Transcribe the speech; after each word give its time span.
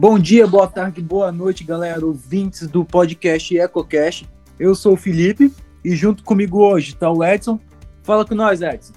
Bom 0.00 0.16
dia, 0.16 0.46
boa 0.46 0.68
tarde, 0.68 1.02
boa 1.02 1.32
noite, 1.32 1.64
galera, 1.64 2.06
ouvintes 2.06 2.68
do 2.68 2.84
podcast 2.84 3.58
EcoCast. 3.58 4.28
Eu 4.56 4.72
sou 4.76 4.92
o 4.92 4.96
Felipe 4.96 5.52
e 5.84 5.96
junto 5.96 6.22
comigo 6.22 6.60
hoje 6.60 6.90
está 6.90 7.10
o 7.10 7.24
Edson. 7.24 7.58
Fala 8.04 8.24
com 8.24 8.36
nós, 8.36 8.62
Edson. 8.62 8.92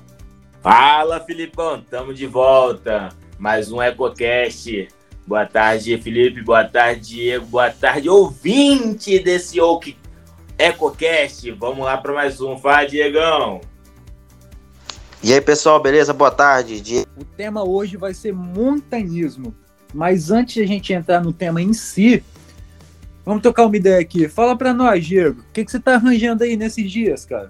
Fala, 0.61 1.19
Filipão, 1.19 1.81
tamo 1.81 2.13
de 2.13 2.27
volta. 2.27 3.09
Mais 3.39 3.71
um 3.71 3.81
EcoCast. 3.81 4.89
Boa 5.25 5.43
tarde, 5.43 5.97
Felipe. 5.97 6.43
Boa 6.43 6.65
tarde, 6.65 7.15
Diego. 7.15 7.47
Boa 7.47 7.71
tarde, 7.71 8.07
ouvinte 8.07 9.17
desse 9.17 9.57
EcoCast. 10.59 11.49
Vamos 11.53 11.83
lá 11.83 11.97
para 11.97 12.13
mais 12.13 12.39
um. 12.39 12.59
Fala, 12.59 12.85
Diegão. 12.85 13.59
E 15.23 15.33
aí, 15.33 15.41
pessoal, 15.41 15.81
beleza? 15.81 16.13
Boa 16.13 16.29
tarde. 16.29 16.79
Diego. 16.79 17.09
O 17.19 17.25
tema 17.25 17.67
hoje 17.67 17.97
vai 17.97 18.13
ser 18.13 18.31
montanismo. 18.33 19.51
Mas 19.93 20.31
antes 20.31 20.55
de 20.55 20.61
a 20.61 20.67
gente 20.67 20.93
entrar 20.93 21.21
no 21.21 21.33
tema 21.33 21.61
em 21.61 21.73
si, 21.73 22.23
vamos 23.25 23.41
tocar 23.41 23.65
uma 23.65 23.75
ideia 23.75 23.99
aqui. 23.99 24.27
Fala 24.27 24.55
para 24.55 24.73
nós, 24.73 25.05
Diego. 25.05 25.41
O 25.41 25.53
que, 25.53 25.65
que 25.65 25.71
você 25.71 25.79
tá 25.79 25.95
arranjando 25.95 26.43
aí 26.43 26.55
nesses 26.55 26.89
dias, 26.89 27.25
cara? 27.25 27.49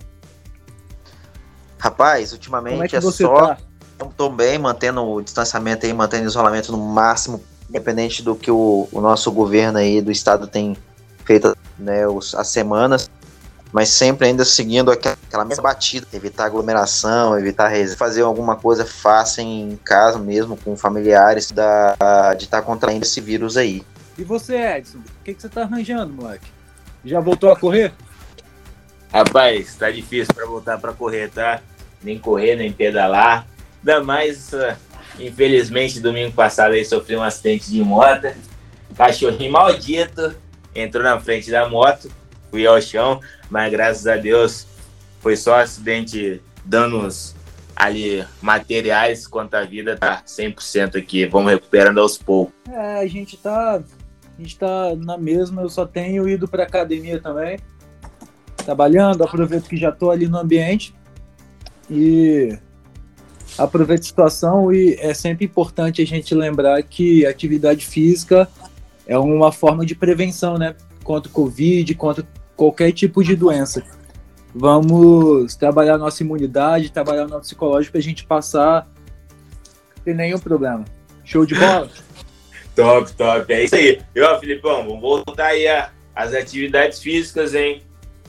Rapaz, 1.77 2.31
ultimamente 2.31 2.73
Como 2.73 2.85
é, 2.85 2.87
que 2.87 2.95
é 2.95 3.01
você 3.01 3.23
só. 3.23 3.55
Tá? 3.55 3.57
Tô 4.17 4.29
bem, 4.29 4.57
mantendo 4.57 5.03
o 5.03 5.21
distanciamento 5.21 5.85
aí, 5.85 5.93
mantendo 5.93 6.25
o 6.25 6.27
isolamento 6.27 6.71
no 6.71 6.77
máximo, 6.77 7.41
independente 7.69 8.23
do 8.23 8.35
que 8.35 8.49
o, 8.49 8.87
o 8.91 9.01
nosso 9.01 9.31
governo 9.31 9.77
aí 9.77 10.01
do 10.01 10.11
estado 10.11 10.47
tem 10.47 10.75
feito 11.23 11.55
né, 11.77 12.07
os, 12.07 12.33
as 12.33 12.47
semanas 12.47 13.09
mas 13.71 13.89
sempre 13.89 14.27
ainda 14.27 14.43
seguindo 14.43 14.91
aquela 14.91 15.45
mesma 15.45 15.63
batida, 15.63 16.05
evitar 16.13 16.45
aglomeração, 16.45 17.37
evitar 17.39 17.71
fazer 17.95 18.21
alguma 18.21 18.55
coisa 18.55 18.85
fácil 18.85 19.43
em 19.43 19.79
casa 19.83 20.19
mesmo, 20.19 20.57
com 20.57 20.75
familiares, 20.75 21.51
da, 21.51 21.95
de 22.37 22.45
estar 22.45 22.59
tá 22.59 22.65
contraindo 22.65 23.05
esse 23.05 23.21
vírus 23.21 23.55
aí. 23.55 23.83
E 24.17 24.23
você, 24.23 24.55
Edson, 24.55 24.97
o 24.99 25.23
que, 25.23 25.33
que 25.33 25.41
você 25.41 25.49
tá 25.49 25.61
arranjando, 25.61 26.13
moleque? 26.13 26.47
Já 27.05 27.19
voltou 27.19 27.51
a 27.51 27.55
correr? 27.55 27.93
Rapaz, 29.11 29.75
tá 29.75 29.89
difícil 29.89 30.33
para 30.33 30.45
voltar 30.45 30.77
para 30.77 30.93
correr, 30.93 31.29
tá? 31.29 31.61
Nem 32.03 32.19
correr, 32.19 32.55
nem 32.55 32.71
pedalar. 32.71 33.47
Ainda 33.79 34.03
mais, 34.03 34.53
uh, 34.53 34.75
infelizmente, 35.19 35.99
domingo 35.99 36.33
passado 36.33 36.73
aí 36.73 36.85
sofri 36.85 37.15
um 37.15 37.23
acidente 37.23 37.69
de 37.69 37.83
moto. 37.83 38.27
Cachorrinho 38.95 39.51
maldito 39.51 40.35
entrou 40.75 41.03
na 41.03 41.19
frente 41.19 41.49
da 41.49 41.67
moto, 41.67 42.11
fui 42.49 42.65
ao 42.67 42.81
chão, 42.81 43.19
mas 43.51 43.69
graças 43.69 44.07
a 44.07 44.15
Deus 44.15 44.65
foi 45.19 45.35
só 45.35 45.59
acidente, 45.59 46.41
danos 46.63 47.35
ali 47.75 48.25
materiais, 48.41 49.27
quanto 49.27 49.55
a 49.55 49.63
vida 49.63 49.97
tá 49.97 50.23
100% 50.25 50.97
aqui, 50.97 51.25
vamos 51.25 51.51
recuperando 51.51 51.99
aos 51.99 52.17
poucos. 52.17 52.53
É, 52.69 52.99
a 52.99 53.07
gente 53.07 53.35
tá, 53.37 53.75
a 53.75 54.41
gente 54.41 54.57
tá 54.57 54.95
na 54.95 55.17
mesma, 55.17 55.61
eu 55.61 55.69
só 55.69 55.85
tenho 55.85 56.27
ido 56.29 56.47
para 56.47 56.63
academia 56.63 57.19
também, 57.19 57.59
trabalhando, 58.55 59.23
aproveito 59.23 59.67
que 59.67 59.75
já 59.75 59.91
tô 59.91 60.09
ali 60.09 60.27
no 60.27 60.37
ambiente 60.37 60.95
e 61.89 62.57
aproveito 63.57 64.01
a 64.01 64.05
situação 64.05 64.73
e 64.73 64.95
é 64.99 65.13
sempre 65.13 65.45
importante 65.45 66.01
a 66.01 66.05
gente 66.05 66.33
lembrar 66.33 66.81
que 66.83 67.25
atividade 67.25 67.85
física 67.85 68.47
é 69.05 69.17
uma 69.17 69.51
forma 69.51 69.85
de 69.85 69.93
prevenção, 69.93 70.57
né? 70.57 70.73
Contra 71.03 71.29
o 71.29 71.33
Covid, 71.33 71.93
contra 71.95 72.25
qualquer 72.61 72.91
tipo 72.91 73.23
de 73.23 73.35
doença. 73.35 73.83
Vamos 74.53 75.55
trabalhar 75.55 75.97
nossa 75.97 76.21
imunidade, 76.21 76.91
trabalhar 76.91 77.25
o 77.25 77.27
nosso 77.27 77.41
psicológico 77.41 77.93
para 77.93 77.99
a 77.99 78.03
gente 78.03 78.23
passar 78.23 78.87
sem 80.03 80.13
nenhum 80.13 80.37
problema. 80.37 80.85
Show 81.23 81.43
de 81.43 81.55
bola? 81.55 81.89
top, 82.75 83.11
top. 83.13 83.51
É 83.51 83.63
isso 83.63 83.73
aí. 83.73 83.99
E 84.13 84.21
ó, 84.21 84.39
Filipão, 84.39 84.85
vamos 84.85 85.01
voltar 85.01 85.47
aí 85.47 85.65
às 86.13 86.35
atividades 86.35 86.99
físicas, 86.99 87.55
hein? 87.55 87.81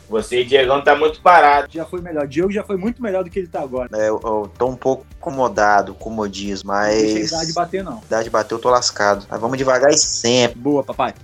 Você 0.08 0.40
e 0.40 0.44
Diegão 0.46 0.82
tá 0.82 0.96
muito 0.96 1.20
parado. 1.20 1.68
Já 1.70 1.84
foi 1.84 2.00
melhor. 2.00 2.26
Diego 2.26 2.50
já 2.50 2.62
foi 2.62 2.78
muito 2.78 3.02
melhor 3.02 3.24
do 3.24 3.28
que 3.28 3.38
ele 3.38 3.48
tá 3.48 3.60
agora. 3.60 3.90
É, 3.94 4.08
eu, 4.08 4.18
eu 4.24 4.50
tô 4.56 4.66
um 4.66 4.76
pouco 4.76 5.04
acomodado, 5.20 5.94
comodismo, 5.94 6.68
mas. 6.68 6.96
Não 6.96 7.14
deixa 7.14 7.34
a 7.34 7.38
idade 7.38 7.52
bater, 7.52 7.84
não. 7.84 7.98
Idade 8.04 8.30
bater, 8.30 8.54
eu 8.54 8.58
tô 8.58 8.70
lascado. 8.70 9.26
Mas 9.28 9.40
vamos 9.40 9.58
devagar 9.58 9.90
e 9.90 9.98
sempre. 9.98 10.58
Boa, 10.58 10.82
papai. 10.82 11.14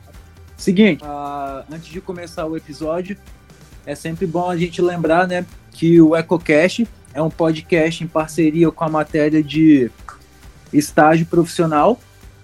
Seguinte, 0.58 1.04
uh, 1.04 1.64
antes 1.72 1.86
de 1.86 2.00
começar 2.00 2.44
o 2.44 2.56
episódio, 2.56 3.16
é 3.86 3.94
sempre 3.94 4.26
bom 4.26 4.50
a 4.50 4.56
gente 4.56 4.82
lembrar, 4.82 5.26
né, 5.28 5.46
que 5.70 6.00
o 6.00 6.16
EcoCast 6.16 6.86
é 7.14 7.22
um 7.22 7.30
podcast 7.30 8.02
em 8.02 8.08
parceria 8.08 8.70
com 8.70 8.84
a 8.84 8.88
matéria 8.88 9.40
de 9.40 9.88
estágio 10.72 11.24
profissional. 11.26 11.98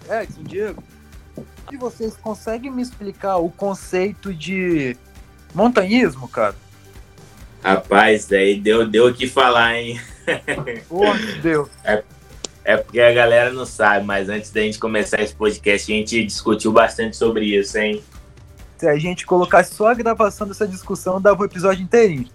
É, 0.09 0.27
Diego, 0.41 0.83
e 1.73 1.77
vocês 1.77 2.17
conseguem 2.17 2.71
me 2.71 2.83
explicar 2.83 3.39
o 3.39 3.51
conceito 3.51 4.33
de 4.33 4.97
montanhismo, 5.53 6.29
cara? 6.29 6.55
Rapaz, 7.63 8.27
daí 8.27 8.61
deu, 8.61 8.87
deu 8.87 9.09
o 9.09 9.15
que 9.15 9.27
falar, 9.27 9.77
hein? 9.77 10.01
Pô, 10.89 11.03
deu. 11.43 11.69
É, 11.83 12.05
é 12.65 12.77
porque 12.79 12.99
a 12.99 13.13
galera 13.13 13.53
não 13.53 13.67
sabe, 13.67 14.07
mas 14.07 14.29
antes 14.29 14.51
da 14.51 14.63
gente 14.63 14.79
começar 14.79 15.21
esse 15.21 15.35
podcast, 15.35 15.93
a 15.93 15.97
gente 15.97 16.25
discutiu 16.25 16.73
bastante 16.73 17.17
sobre 17.17 17.45
isso, 17.45 17.77
hein? 17.77 18.03
Se 18.79 18.89
a 18.89 18.97
gente 18.97 19.27
colocasse 19.27 19.75
só 19.75 19.89
a 19.89 19.95
gravação 19.95 20.49
dessa 20.49 20.67
discussão, 20.67 21.21
dava 21.21 21.43
o 21.43 21.45
episódio 21.45 21.83
inteirinho. 21.83 22.29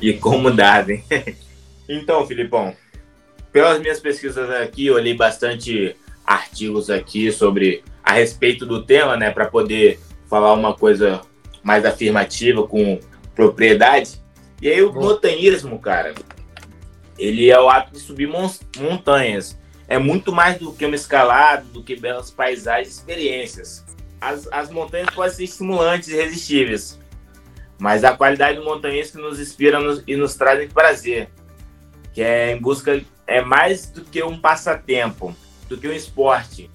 E 0.00 0.12
como 0.12 0.50
dava, 0.50 0.92
hein? 0.92 1.04
então, 1.88 2.26
Filipão, 2.26 2.76
pelas 3.50 3.80
minhas 3.80 3.98
pesquisas 3.98 4.50
aqui, 4.50 4.86
eu 4.86 4.94
olhei 4.94 5.14
bastante 5.14 5.96
artigos 6.24 6.90
aqui 6.90 7.32
sobre 7.32 7.82
a 8.02 8.12
respeito 8.12 8.66
do 8.66 8.84
tema, 8.84 9.16
né, 9.16 9.30
para 9.30 9.46
poder 9.46 9.98
falar 10.28 10.52
uma 10.52 10.74
coisa 10.74 11.22
mais 11.62 11.84
afirmativa 11.84 12.66
com 12.66 13.00
propriedade. 13.34 14.20
E 14.60 14.68
aí 14.68 14.82
o 14.82 14.92
montanhismo, 14.92 15.78
cara, 15.78 16.14
ele 17.18 17.50
é 17.50 17.60
o 17.60 17.68
ato 17.68 17.92
de 17.92 17.98
subir 17.98 18.28
montanhas. 18.28 19.58
É 19.88 19.98
muito 19.98 20.32
mais 20.32 20.58
do 20.58 20.72
que 20.72 20.84
uma 20.84 20.96
escalada, 20.96 21.64
do 21.72 21.82
que 21.82 21.96
belas 21.96 22.30
paisagens 22.30 22.88
e 22.88 22.98
experiências. 22.98 23.84
As, 24.20 24.48
as 24.50 24.70
montanhas 24.70 25.10
podem 25.10 25.32
ser 25.32 25.44
estimulantes 25.44 26.08
e 26.08 26.16
irresistíveis, 26.16 26.98
mas 27.78 28.02
a 28.02 28.16
qualidade 28.16 28.58
do 28.58 28.64
montanhismo 28.64 29.20
nos 29.20 29.38
inspira 29.38 29.78
nos, 29.78 30.02
e 30.06 30.16
nos 30.16 30.34
traz 30.34 30.72
prazer, 30.72 31.28
que 32.12 32.22
é 32.22 32.52
em 32.52 32.60
busca 32.60 33.00
é 33.26 33.40
mais 33.40 33.90
do 33.90 34.04
que 34.04 34.22
um 34.22 34.38
passatempo, 34.38 35.34
do 35.68 35.76
que 35.76 35.88
um 35.88 35.92
esporte. 35.92 36.70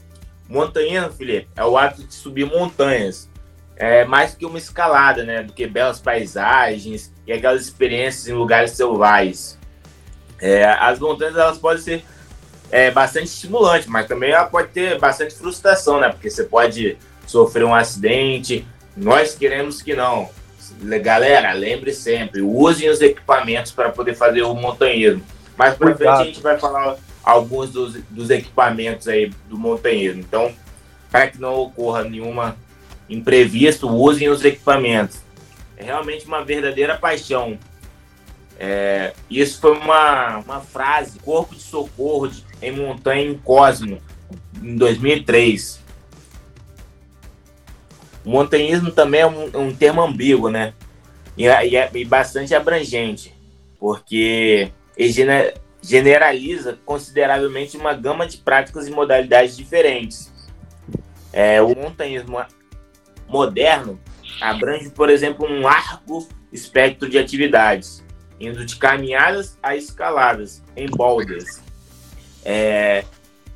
Montanhismo, 0.50 1.13
Felipe, 1.13 1.47
é 1.56 1.63
o 1.63 1.78
ato 1.78 2.03
de 2.03 2.13
subir 2.13 2.46
montanhas. 2.46 3.30
É 3.78 4.03
mais 4.06 4.34
do 4.34 4.38
que 4.38 4.46
uma 4.46 4.57
escalada, 4.57 5.24
né? 5.24 5.41
Do 5.44 5.53
que 5.53 5.66
belas 5.66 6.00
paisagens 6.00 7.12
e 7.25 7.31
aquelas 7.31 7.62
experiências 7.62 8.28
em 8.28 8.34
lugares 8.34 8.72
selvagens. 8.72 9.57
É, 10.41 10.66
as 10.66 11.00
montanhas 11.00 11.35
elas 11.35 11.57
podem 11.59 11.81
ser 11.81 12.03
é, 12.72 12.90
bastante 12.90 13.28
estimulantes, 13.28 13.88
mas 13.88 14.07
também 14.07 14.31
ela 14.31 14.46
pode 14.46 14.69
ter 14.69 14.97
bastante 14.97 15.35
frustração, 15.35 16.00
né? 16.00 16.09
Porque 16.09 16.29
você 16.29 16.44
pode 16.44 16.97
sofrer 17.28 17.63
um 17.63 17.75
acidente. 17.75 18.66
Nós 18.97 19.35
queremos 19.35 19.81
que 19.81 19.94
não. 19.94 20.30
Galera, 21.01 21.51
lembre 21.53 21.94
sempre, 21.94 22.41
usem 22.41 22.90
os 22.90 23.01
equipamentos 23.01 23.72
para 23.72 23.90
poder 23.90 24.16
fazer 24.16 24.41
o 24.41 24.53
montanhismo. 24.56 25.22
Mais 25.56 25.75
para 25.75 25.96
frente 25.96 26.09
a 26.09 26.24
gente 26.24 26.41
vai 26.41 26.57
falar 26.57 26.96
alguns 27.24 27.69
dos, 27.69 27.96
dos 28.09 28.30
equipamentos 28.30 29.07
aí 29.07 29.31
do 29.47 29.57
montanhismo. 29.57 30.22
Então, 30.22 30.51
para 31.12 31.28
que 31.28 31.40
não 31.40 31.56
ocorra 31.56 32.03
nenhuma 32.03 32.56
imprevisto, 33.09 33.90
usem 33.90 34.30
os 34.30 34.44
equipamentos. 34.44 35.19
É 35.78 35.84
realmente 35.84 36.25
uma 36.25 36.44
verdadeira 36.44 36.97
paixão 36.97 37.59
é, 38.64 39.14
isso 39.28 39.60
foi 39.60 39.76
uma, 39.76 40.38
uma 40.38 40.62
frase, 40.62 41.18
Corpo 41.18 41.56
de 41.56 41.64
Socorro 41.64 42.28
de, 42.28 42.46
em 42.62 42.72
Montanha 42.72 43.24
em 43.24 43.36
Cosmo, 43.36 44.00
em 44.62 44.76
2003. 44.78 45.81
O 48.24 48.30
montanhismo 48.30 48.92
também 48.92 49.22
é 49.22 49.25
um, 49.25 49.46
um 49.56 49.75
termo 49.75 50.04
ambíguo, 50.04 50.52
né? 50.52 50.75
E, 51.36 51.46
e, 51.46 51.75
é, 51.75 51.90
e 51.92 52.06
bastante 52.06 52.54
abrangente, 52.54 53.36
porque 53.80 54.72
ele 54.96 55.12
generaliza 55.81 56.78
consideravelmente 56.86 57.75
uma 57.75 57.96
gama 57.96 58.28
de 58.28 58.38
práticas 58.38 58.88
e 58.88 58.92
modalidades 58.92 59.57
diferentes. 59.57 60.31
É, 61.34 61.60
o 61.64 61.75
montanhismo 61.75 62.38
moderno 63.28 64.00
abrange, 64.40 64.92
por 64.92 65.10
exemplo, 65.10 65.48
um 65.48 65.62
largo 65.62 66.30
espectro 66.54 67.10
de 67.10 67.18
atividades, 67.18 68.04
indo 68.42 68.66
de 68.66 68.76
caminhadas 68.76 69.58
a 69.62 69.76
escaladas 69.76 70.64
em 70.76 70.88
boulders. 70.88 71.62
É, 72.44 73.06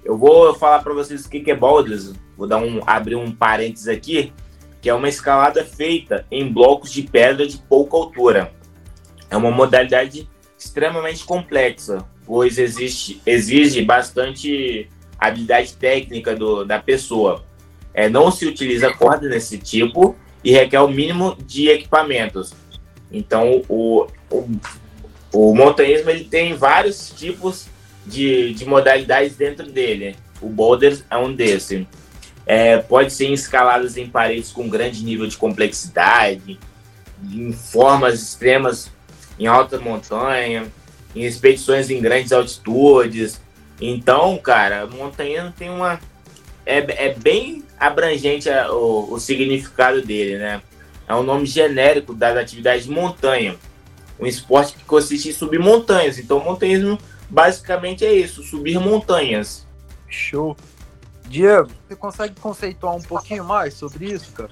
eu 0.03 0.17
vou 0.17 0.53
falar 0.53 0.83
para 0.83 0.93
vocês 0.93 1.25
o 1.25 1.29
que 1.29 1.49
é 1.49 1.55
boulders. 1.55 2.13
Vou 2.37 2.47
dar 2.47 2.57
um 2.57 2.81
abrir 2.85 3.15
um 3.15 3.31
parênteses 3.31 3.87
aqui, 3.87 4.31
que 4.81 4.89
é 4.89 4.93
uma 4.93 5.09
escalada 5.09 5.65
feita 5.65 6.25
em 6.29 6.51
blocos 6.51 6.91
de 6.91 7.01
pedra 7.01 7.47
de 7.47 7.57
pouca 7.57 7.97
altura. 7.97 8.53
É 9.29 9.35
uma 9.35 9.51
modalidade 9.51 10.29
extremamente 10.57 11.23
complexa, 11.23 12.05
pois 12.25 12.57
existe, 12.57 13.21
exige 13.25 13.81
bastante 13.83 14.89
habilidade 15.17 15.73
técnica 15.73 16.35
do, 16.35 16.63
da 16.63 16.79
pessoa. 16.79 17.43
é, 17.95 18.09
não 18.09 18.29
se 18.29 18.45
utiliza 18.45 18.93
corda 18.93 19.29
nesse 19.29 19.57
tipo 19.57 20.15
e 20.43 20.51
requer 20.51 20.81
o 20.81 20.87
mínimo 20.87 21.35
de 21.45 21.69
equipamentos. 21.69 22.53
Então, 23.09 23.61
o, 23.69 24.05
o, 24.39 24.59
o 25.33 25.55
montanhismo 25.55 26.09
ele 26.09 26.25
tem 26.25 26.55
vários 26.55 27.09
tipos 27.09 27.67
de, 28.05 28.53
de 28.53 28.65
modalidades 28.65 29.35
dentro 29.35 29.69
dele. 29.71 30.15
O 30.41 30.47
boulder 30.47 31.03
é 31.09 31.17
um 31.17 31.33
desses. 31.33 31.85
É, 32.45 32.77
pode 32.77 33.11
ser 33.11 33.31
escaladas 33.31 33.97
em 33.97 34.07
paredes 34.07 34.51
com 34.51 34.69
grande 34.69 35.03
nível 35.03 35.25
de 35.25 35.35
complexidade, 35.35 36.59
em 37.31 37.51
formas 37.51 38.21
extremas 38.21 38.91
em 39.39 39.47
alta 39.47 39.79
montanha, 39.79 40.71
em 41.15 41.23
expedições 41.23 41.89
em 41.89 41.99
grandes 41.99 42.31
altitudes. 42.31 43.41
Então, 43.81 44.37
cara, 44.37 44.85
montanhismo 44.85 45.51
tem 45.51 45.69
uma. 45.69 45.99
É, 46.65 47.07
é 47.07 47.13
bem 47.13 47.63
abrangente 47.79 48.49
a, 48.49 48.71
o, 48.71 49.13
o 49.13 49.19
significado 49.19 50.01
dele, 50.01 50.37
né? 50.37 50.61
É 51.07 51.13
um 51.13 51.23
nome 51.23 51.45
genérico 51.45 52.13
das 52.13 52.37
atividades 52.37 52.85
de 52.85 52.91
montanha. 52.91 53.55
Um 54.19 54.25
esporte 54.25 54.73
que 54.73 54.85
consiste 54.85 55.29
em 55.29 55.33
subir 55.33 55.59
montanhas. 55.59 56.17
Então, 56.17 56.39
montanhismo 56.43 56.97
basicamente 57.29 58.05
é 58.05 58.13
isso: 58.13 58.43
subir 58.43 58.79
montanhas. 58.79 59.65
Show. 60.07 60.55
Diego, 61.27 61.69
você 61.87 61.95
consegue 61.95 62.39
conceituar 62.39 62.95
um 62.95 63.01
pouquinho 63.01 63.43
mais 63.43 63.73
sobre 63.73 64.13
isso, 64.13 64.31
cara? 64.31 64.51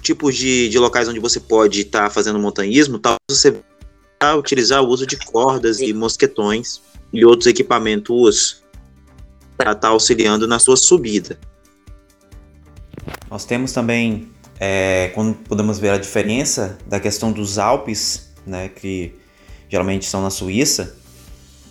Tipos 0.00 0.34
de, 0.34 0.68
de 0.68 0.78
locais 0.78 1.08
onde 1.08 1.20
você 1.20 1.38
pode 1.38 1.82
estar 1.82 2.04
tá 2.04 2.10
fazendo 2.10 2.38
montanhismo, 2.38 2.98
talvez 2.98 3.20
você 3.30 3.62
vá 4.20 4.34
utilizar 4.34 4.82
o 4.82 4.88
uso 4.88 5.06
de 5.06 5.16
cordas 5.16 5.80
e 5.80 5.92
mosquetões 5.92 6.82
e 7.12 7.24
outros 7.24 7.46
equipamentos 7.46 8.62
para 9.56 9.70
estar 9.70 9.80
tá 9.80 9.88
auxiliando 9.88 10.46
na 10.46 10.58
sua 10.58 10.76
subida. 10.76 11.38
Nós 13.30 13.44
temos 13.44 13.72
também, 13.72 14.30
é, 14.58 15.10
quando 15.14 15.34
podemos 15.34 15.78
ver 15.78 15.90
a 15.90 15.98
diferença 15.98 16.76
da 16.86 16.98
questão 16.98 17.32
dos 17.32 17.58
Alpes, 17.58 18.33
né, 18.46 18.68
que 18.68 19.14
geralmente 19.68 20.06
são 20.06 20.22
na 20.22 20.30
Suíça, 20.30 20.96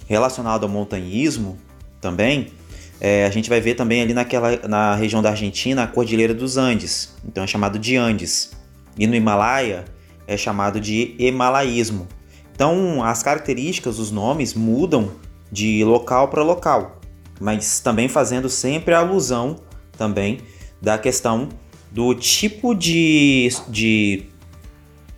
relacionado 0.08 0.64
ao 0.64 0.70
montanhismo 0.70 1.58
também, 2.02 2.52
é, 3.00 3.25
a 3.25 3.30
gente 3.30 3.50
vai 3.50 3.60
ver 3.60 3.75
também 3.75 4.02
ali 4.02 4.14
naquela, 4.14 4.68
na 4.68 4.96
região 4.96 5.22
da 5.22 5.30
Argentina 5.30 5.84
a 5.84 5.88
Cordilheira 5.88 6.34
dos 6.34 6.58
Andes, 6.58 7.14
então 7.25 7.44
é 7.44 7.48
chamado 7.48 7.78
de 7.78 7.98
Andes. 7.98 8.52
E 8.98 9.08
no 9.08 9.16
Himalaia 9.16 9.86
é 10.28 10.38
chamado 10.38 10.80
de 10.80 11.16
Himalaísmo. 11.18 12.08
Então 12.56 13.04
as 13.04 13.24
características, 13.24 14.00
os 14.00 14.12
nomes 14.12 14.54
mudam 14.54 15.12
de 15.52 15.84
local 15.84 16.30
para 16.30 16.44
local, 16.44 17.02
mas 17.42 17.80
também 17.80 18.08
fazendo 18.08 18.50
sempre 18.50 18.94
alusão 18.94 19.60
também 19.98 20.40
da 20.81 20.98
questão 20.98 21.50
do 21.92 22.16
tipo 22.16 22.74
de, 22.74 23.50
de 23.70 24.24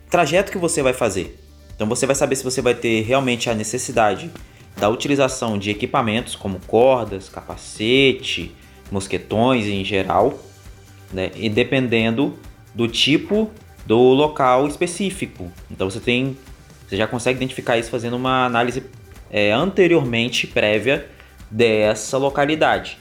trajeto 0.09 0.51
que 0.51 0.57
você 0.57 0.81
vai 0.81 0.93
fazer. 0.93 1.44
Então 1.75 1.87
você 1.87 2.05
vai 2.05 2.15
saber 2.15 2.35
se 2.35 2.43
você 2.43 2.61
vai 2.61 2.73
ter 2.73 3.01
realmente 3.01 3.49
a 3.49 3.53
necessidade 3.53 4.31
da 4.77 4.89
utilização 4.89 5.57
de 5.57 5.69
equipamentos 5.69 6.35
como 6.35 6.59
cordas, 6.67 7.29
capacete, 7.29 8.55
mosquetões 8.91 9.65
em 9.65 9.83
geral, 9.83 10.39
né? 11.11 11.31
E 11.35 11.49
dependendo 11.49 12.37
do 12.73 12.87
tipo 12.87 13.49
do 13.85 13.97
local 13.97 14.67
específico. 14.67 15.51
Então 15.69 15.89
você 15.89 15.99
tem, 15.99 16.37
você 16.87 16.97
já 16.97 17.07
consegue 17.07 17.37
identificar 17.37 17.77
isso 17.77 17.89
fazendo 17.89 18.15
uma 18.15 18.45
análise 18.45 18.83
é, 19.29 19.51
anteriormente 19.51 20.47
prévia 20.47 21.07
dessa 21.49 22.17
localidade. 22.17 22.97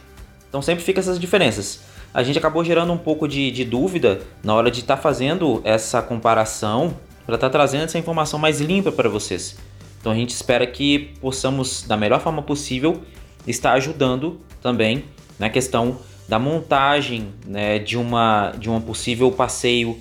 Então 0.49 0.61
sempre 0.61 0.85
fica 0.85 1.01
essas 1.01 1.19
diferenças. 1.19 1.81
A 2.13 2.23
gente 2.23 2.39
acabou 2.39 2.63
gerando 2.63 2.93
um 2.93 2.99
pouco 2.99 3.27
de, 3.27 3.51
de 3.51 3.65
dúvida 3.65 4.21
na 4.43 4.55
hora 4.55 4.71
de 4.71 4.81
estar 4.81 4.97
tá 4.97 5.03
fazendo 5.03 5.61
essa 5.65 6.01
comparação 6.01 6.97
para 7.27 7.37
estar 7.37 7.49
tá 7.49 7.51
trazendo 7.51 7.85
essa 7.85 7.99
informação 7.99 8.39
mais 8.39 8.61
limpa 8.61 8.93
para 8.93 9.09
vocês. 9.09 9.57
Então 10.01 10.13
a 10.13 10.15
gente 10.15 10.31
espera 10.31 10.67
que 10.67 11.15
possamos, 11.21 11.83
da 11.83 11.97
melhor 11.97 12.21
forma 12.21 12.43
possível, 12.43 13.03
estar 13.47 13.73
ajudando 13.73 14.41
também 14.61 15.05
na 15.39 15.49
questão 15.49 15.99
da 16.29 16.39
montagem 16.39 17.35
né, 17.47 17.79
de, 17.79 17.97
uma, 17.97 18.53
de 18.53 18.71
um 18.71 18.81
possível 18.81 19.31
passeio 19.31 19.99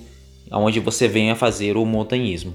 onde 0.50 0.80
você 0.80 1.08
venha 1.08 1.34
fazer 1.34 1.76
o 1.76 1.84
montanhismo. 1.84 2.54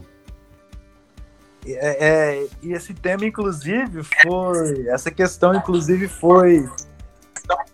É, 1.66 2.08
é, 2.08 2.48
e 2.64 2.74
esse 2.74 2.94
tema, 2.94 3.26
inclusive, 3.26 4.02
foi. 4.04 4.88
Essa 4.88 5.12
questão, 5.12 5.54
inclusive, 5.54 6.08
foi 6.08 6.68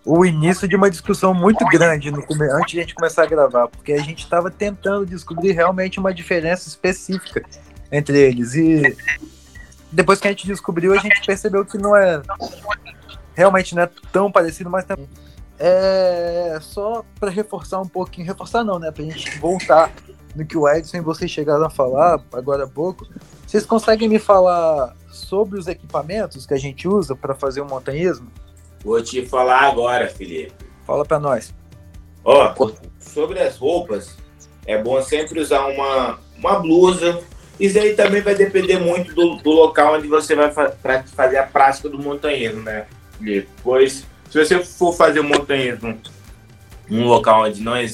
o 0.06 0.24
início 0.24 0.68
de 0.68 0.76
uma 0.76 0.90
discussão 0.90 1.34
muito 1.34 1.66
grande 1.66 2.12
no, 2.12 2.20
antes 2.20 2.72
de 2.72 2.80
a 2.80 2.82
gente 2.82 2.94
começar 2.94 3.24
a 3.24 3.26
gravar, 3.26 3.68
porque 3.68 3.94
a 3.94 4.02
gente 4.02 4.24
estava 4.24 4.52
tentando 4.52 5.06
descobrir 5.06 5.52
realmente 5.52 6.00
uma 6.00 6.14
diferença 6.14 6.68
específica 6.68 7.44
entre 7.92 8.20
eles. 8.20 8.54
E 8.54 8.96
depois 9.92 10.20
que 10.20 10.28
a 10.28 10.32
gente 10.32 10.46
descobriu, 10.46 10.94
a 10.94 10.98
gente 10.98 11.26
percebeu 11.26 11.66
que 11.66 11.78
não 11.78 11.96
é 11.96 12.22
realmente 13.34 13.76
não 13.76 13.84
é 13.84 13.90
tão 14.12 14.32
parecido, 14.32 14.70
mas 14.70 14.86
também 14.86 15.10
é 15.58 16.58
só 16.62 17.04
para 17.20 17.32
reforçar 17.32 17.80
um 17.80 17.88
pouquinho, 17.88 18.28
reforçar 18.28 18.64
não, 18.64 18.78
né, 18.78 18.92
pra 18.92 19.04
gente 19.04 19.40
voltar 19.40 19.92
no 20.36 20.46
que 20.46 20.58
o 20.58 20.68
Edson 20.68 20.98
e 20.98 21.02
vocês 21.02 21.32
chegaram 21.32 21.66
a 21.66 21.70
falar 21.70 22.22
agora 22.34 22.66
há 22.66 22.68
pouco. 22.68 23.08
Vocês 23.48 23.66
conseguem 23.66 24.10
me 24.10 24.20
falar 24.20 24.94
sobre 25.10 25.58
os 25.58 25.68
equipamentos 25.68 26.46
que 26.46 26.54
a 26.54 26.58
gente 26.58 26.88
usa 26.88 27.16
para 27.16 27.34
fazer 27.34 27.62
o 27.62 27.66
montanhismo? 27.66 28.30
Vou 28.86 29.02
te 29.02 29.26
falar 29.26 29.64
agora, 29.64 30.08
Felipe. 30.08 30.54
Fala 30.88 31.04
para 31.04 31.20
nós. 31.20 31.54
Ó, 32.24 32.54
sobre 33.00 33.40
as 33.40 33.58
roupas, 33.58 34.16
é 34.66 34.82
bom 34.82 35.02
sempre 35.02 35.42
usar 35.42 35.66
uma, 35.66 36.20
uma 36.38 36.60
blusa 36.60 37.22
isso 37.60 37.80
aí 37.80 37.96
também 37.96 38.22
vai 38.22 38.36
depender 38.36 38.80
muito 38.80 39.14
do, 39.14 39.38
do 39.38 39.50
local 39.50 39.96
onde 39.96 40.08
você 40.08 40.36
vai 40.36 40.52
fa 40.52 40.74
fazer 41.16 41.38
a 41.38 41.44
prática 41.44 41.88
do 41.88 41.98
montanhismo, 41.98 42.62
né? 42.62 42.86
Pois, 43.64 44.06
se 44.30 44.38
você 44.38 44.64
for 44.64 44.94
fazer 44.94 45.22
montanhismo 45.22 45.98
num 46.90 47.08
local 47.08 47.44
onde 47.44 47.62
não 47.62 47.76
é, 47.76 47.86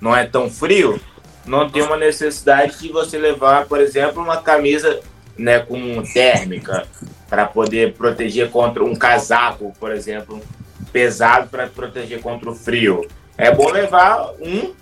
não 0.00 0.14
é 0.14 0.26
tão 0.26 0.50
frio, 0.50 1.00
não 1.46 1.70
tem 1.70 1.82
uma 1.82 1.96
necessidade 1.96 2.78
de 2.78 2.92
você 2.92 3.16
levar, 3.16 3.66
por 3.66 3.80
exemplo, 3.80 4.22
uma 4.22 4.42
camisa 4.42 5.00
né, 5.36 5.60
com 5.60 6.02
térmica 6.02 6.86
para 7.28 7.46
poder 7.46 7.94
proteger 7.94 8.50
contra 8.50 8.84
um 8.84 8.94
casaco, 8.94 9.72
por 9.78 9.92
exemplo, 9.92 10.40
pesado 10.92 11.48
para 11.48 11.66
proteger 11.66 12.20
contra 12.20 12.50
o 12.50 12.54
frio. 12.54 13.06
É 13.36 13.52
bom 13.54 13.70
levar 13.70 14.32
um 14.40 14.72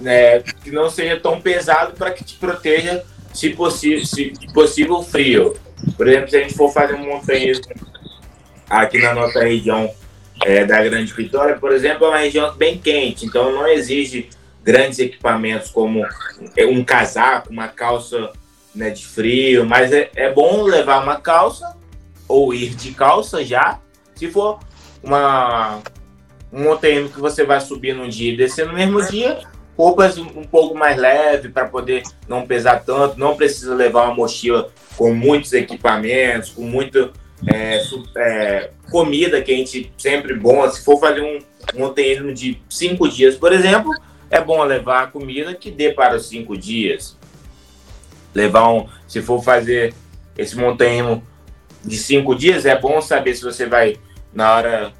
né, 0.00 0.40
que 0.40 0.70
não 0.70 0.88
seja 0.90 1.18
tão 1.18 1.40
pesado 1.40 1.92
para 1.94 2.10
que 2.10 2.24
te 2.24 2.36
proteja 2.36 3.02
se 3.32 3.50
possível, 3.50 4.04
se 4.04 4.32
possível 4.52 5.02
frio. 5.02 5.56
Por 5.96 6.06
exemplo, 6.06 6.30
se 6.30 6.36
a 6.36 6.40
gente 6.40 6.54
for 6.54 6.72
fazer 6.72 6.94
um 6.94 7.06
montanhismo 7.06 7.64
aqui 8.68 8.98
na 8.98 9.14
nossa 9.14 9.42
região 9.42 9.90
é, 10.44 10.64
da 10.64 10.82
Grande 10.82 11.12
Vitória, 11.12 11.56
por 11.56 11.72
exemplo, 11.72 12.06
é 12.06 12.08
uma 12.08 12.18
região 12.18 12.54
bem 12.54 12.78
quente, 12.78 13.26
então 13.26 13.52
não 13.52 13.66
exige 13.66 14.30
grandes 14.62 14.98
equipamentos 14.98 15.70
como 15.70 16.04
um 16.58 16.84
casaco, 16.84 17.50
uma 17.50 17.68
calça 17.68 18.32
né, 18.74 18.90
de 18.90 19.06
frio, 19.06 19.64
mas 19.64 19.92
é, 19.92 20.10
é 20.14 20.32
bom 20.32 20.62
levar 20.62 21.02
uma 21.02 21.20
calça 21.20 21.76
ou 22.26 22.52
ir 22.52 22.74
de 22.74 22.92
calça 22.92 23.44
já, 23.44 23.78
se 24.14 24.30
for 24.30 24.58
uma 25.02 25.80
um 26.52 26.62
montanhismo 26.62 27.08
que 27.08 27.20
você 27.20 27.44
vai 27.44 27.60
subir 27.60 27.94
num 27.94 28.08
dia 28.08 28.32
e 28.32 28.36
descer 28.36 28.64
no 28.64 28.72
mesmo 28.72 29.04
dia, 29.08 29.40
roupas 29.76 30.16
um 30.16 30.44
pouco 30.44 30.74
mais 30.74 30.96
leves 30.96 31.50
para 31.50 31.66
poder 31.66 32.04
não 32.28 32.46
pesar 32.46 32.84
tanto, 32.84 33.18
não 33.18 33.36
precisa 33.36 33.74
levar 33.74 34.04
uma 34.04 34.14
mochila 34.14 34.70
com 34.96 35.12
muitos 35.12 35.52
equipamentos, 35.52 36.50
com 36.50 36.62
muito 36.62 37.12
é, 37.52 37.82
é, 38.16 38.70
comida 38.88 39.42
que 39.42 39.52
a 39.52 39.56
gente 39.56 39.92
sempre 39.98 40.34
bom. 40.34 40.68
Se 40.70 40.84
for 40.84 40.98
fazer 41.00 41.22
um, 41.22 41.38
um 41.74 42.32
de 42.32 42.62
cinco 42.68 43.08
dias, 43.08 43.34
por 43.34 43.52
exemplo, 43.52 43.90
é 44.30 44.40
bom 44.40 44.62
levar 44.62 45.10
comida 45.10 45.54
que 45.54 45.72
dê 45.72 45.90
para 45.90 46.14
os 46.14 46.28
cinco 46.28 46.56
dias. 46.56 47.18
Levar 48.34 48.68
um, 48.68 48.88
se 49.06 49.22
for 49.22 49.42
fazer 49.42 49.94
esse 50.36 50.56
montanhismo 50.56 51.22
de 51.84 51.96
cinco 51.96 52.34
dias, 52.34 52.66
é 52.66 52.78
bom 52.78 53.00
saber 53.00 53.34
se 53.34 53.42
você 53.42 53.66
vai 53.66 53.96
na 54.32 54.54
hora 54.54 54.92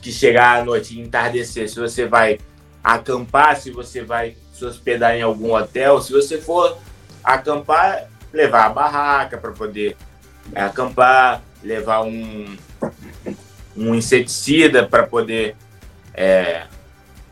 que 0.00 0.12
chegar 0.12 0.60
à 0.60 0.64
noite, 0.64 1.00
entardecer, 1.00 1.68
se 1.68 1.80
você 1.80 2.06
vai 2.06 2.38
acampar, 2.82 3.56
se 3.56 3.70
você 3.70 4.02
vai 4.02 4.36
se 4.52 4.64
hospedar 4.64 5.16
em 5.16 5.22
algum 5.22 5.54
hotel, 5.54 6.00
se 6.00 6.12
você 6.12 6.38
for 6.38 6.78
acampar, 7.22 8.08
levar 8.32 8.66
a 8.66 8.68
barraca 8.68 9.38
para 9.38 9.50
poder 9.52 9.96
acampar, 10.54 11.42
levar 11.62 12.02
um, 12.02 12.54
um 13.74 13.94
inseticida 13.94 14.86
para 14.86 15.06
poder 15.06 15.56
é, 16.12 16.64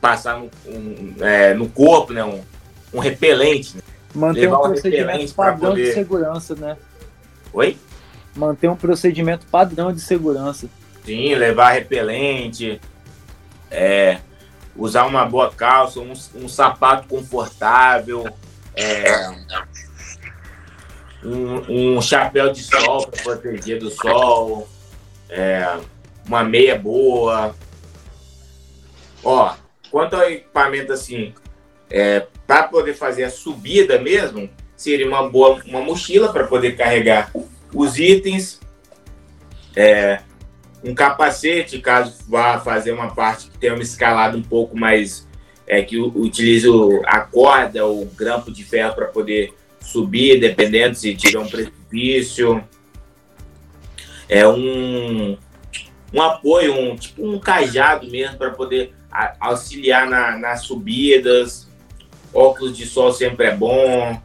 passar 0.00 0.38
no, 0.38 0.50
um, 0.66 1.14
é, 1.20 1.52
no 1.54 1.68
corpo, 1.68 2.12
né? 2.12 2.24
Um, 2.24 2.42
um 2.92 2.98
repelente. 2.98 3.76
Né? 3.76 3.82
Manter 4.14 4.48
um 4.52 4.58
procedimento 4.58 5.34
padrão 5.34 5.70
poder... 5.70 5.84
de 5.84 5.94
segurança, 5.94 6.54
né? 6.54 6.76
Oi? 7.52 7.76
Manter 8.34 8.68
um 8.68 8.76
procedimento 8.76 9.46
padrão 9.46 9.92
de 9.92 10.00
segurança. 10.00 10.68
Sim, 11.04 11.34
levar 11.34 11.72
repelente, 11.72 12.80
é, 13.70 14.18
usar 14.76 15.06
uma 15.06 15.24
boa 15.24 15.50
calça, 15.50 16.00
um, 16.00 16.12
um 16.34 16.48
sapato 16.48 17.08
confortável, 17.08 18.28
é, 18.74 19.30
um, 21.24 21.96
um, 21.96 22.02
chapéu 22.02 22.52
de 22.52 22.62
sol 22.62 23.06
para 23.06 23.22
proteger 23.22 23.78
do 23.78 23.90
sol, 23.90 24.68
é, 25.28 25.78
uma 26.26 26.44
meia 26.44 26.78
boa. 26.78 27.54
Ó, 29.24 29.54
quanto 29.90 30.16
ao 30.16 30.22
equipamento 30.22 30.92
assim, 30.92 31.34
é, 31.92 32.26
para 32.46 32.64
poder 32.64 32.94
fazer 32.94 33.24
a 33.24 33.30
subida 33.30 33.98
mesmo, 33.98 34.48
seria 34.74 35.06
uma 35.06 35.28
boa 35.28 35.62
uma 35.66 35.82
mochila 35.82 36.32
para 36.32 36.46
poder 36.46 36.74
carregar 36.74 37.30
os 37.74 37.98
itens, 37.98 38.58
é, 39.76 40.20
um 40.82 40.94
capacete 40.94 41.78
caso 41.78 42.24
vá 42.28 42.58
fazer 42.58 42.92
uma 42.92 43.14
parte 43.14 43.48
que 43.48 43.58
tenha 43.58 43.74
uma 43.74 43.82
escalada 43.82 44.36
um 44.36 44.42
pouco 44.42 44.76
mais 44.76 45.28
é, 45.66 45.82
que 45.82 45.98
utilize 45.98 46.66
a 47.04 47.20
corda 47.20 47.84
ou 47.84 48.06
grampo 48.06 48.50
de 48.50 48.64
ferro 48.64 48.94
para 48.94 49.06
poder 49.06 49.54
subir, 49.80 50.40
dependendo 50.40 50.94
se 50.94 51.14
tiver 51.14 51.38
um 51.38 51.48
precipício. 51.48 52.62
É 54.28 54.46
um, 54.46 55.36
um 56.12 56.22
apoio, 56.22 56.74
um, 56.74 56.96
tipo 56.96 57.26
um 57.26 57.38
cajado 57.38 58.10
mesmo 58.10 58.38
para 58.38 58.50
poder 58.50 58.94
auxiliar 59.38 60.06
na, 60.08 60.36
nas 60.36 60.62
subidas. 60.64 61.68
Óculos 62.32 62.76
de 62.76 62.86
sol 62.86 63.12
sempre 63.12 63.46
é 63.46 63.54
bom. 63.54 64.20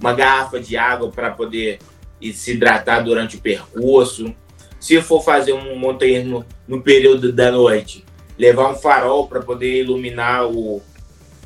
Uma 0.00 0.12
garrafa 0.12 0.58
de 0.58 0.76
água 0.76 1.10
para 1.10 1.30
poder 1.30 1.78
se 2.32 2.52
hidratar 2.52 3.02
durante 3.02 3.36
o 3.36 3.40
percurso. 3.40 4.34
Se 4.78 5.00
for 5.00 5.22
fazer 5.22 5.52
um 5.52 5.76
montanhismo 5.76 6.44
no 6.66 6.80
período 6.82 7.32
da 7.32 7.50
noite, 7.52 8.04
levar 8.38 8.68
um 8.68 8.74
farol 8.74 9.28
para 9.28 9.40
poder 9.40 9.80
iluminar 9.80 10.46
o, 10.46 10.82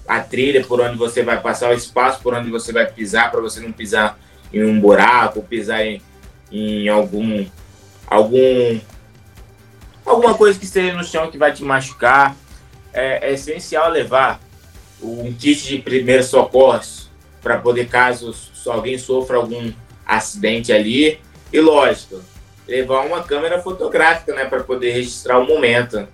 a 0.07 0.21
trilha 0.21 0.65
por 0.65 0.81
onde 0.81 0.97
você 0.97 1.23
vai 1.23 1.41
passar, 1.41 1.71
o 1.71 1.75
espaço 1.75 2.23
por 2.23 2.35
onde 2.35 2.51
você 2.51 2.73
vai 2.73 2.87
pisar, 2.91 3.31
para 3.31 3.41
você 3.41 3.61
não 3.61 3.73
pisar 3.73 4.19
em 4.53 4.65
um 4.65 4.81
buraco, 4.81 5.43
pisar 5.43 5.85
em, 5.85 6.01
em 6.51 6.89
algum 6.89 7.45
algum 8.07 8.81
alguma 10.05 10.35
coisa 10.35 10.59
que 10.59 10.65
esteja 10.65 10.95
no 10.95 11.05
chão 11.05 11.31
que 11.31 11.37
vai 11.37 11.53
te 11.53 11.63
machucar. 11.63 12.37
É, 12.93 13.29
é 13.29 13.33
essencial 13.35 13.91
levar 13.91 14.41
um 15.03 15.33
kit 15.33 15.67
de 15.67 15.79
primeiros 15.79 16.27
socorros 16.27 17.11
para 17.43 17.59
poder 17.59 17.89
caso 17.89 18.35
alguém 18.67 18.99
sofra 18.99 19.37
algum 19.37 19.73
acidente 20.05 20.73
ali 20.73 21.21
e 21.53 21.61
lógico 21.61 22.21
levar 22.67 23.07
uma 23.07 23.23
câmera 23.23 23.63
fotográfica, 23.63 24.35
né, 24.35 24.45
para 24.45 24.63
poder 24.65 24.91
registrar 24.91 25.39
o 25.39 25.47
momento. 25.47 26.07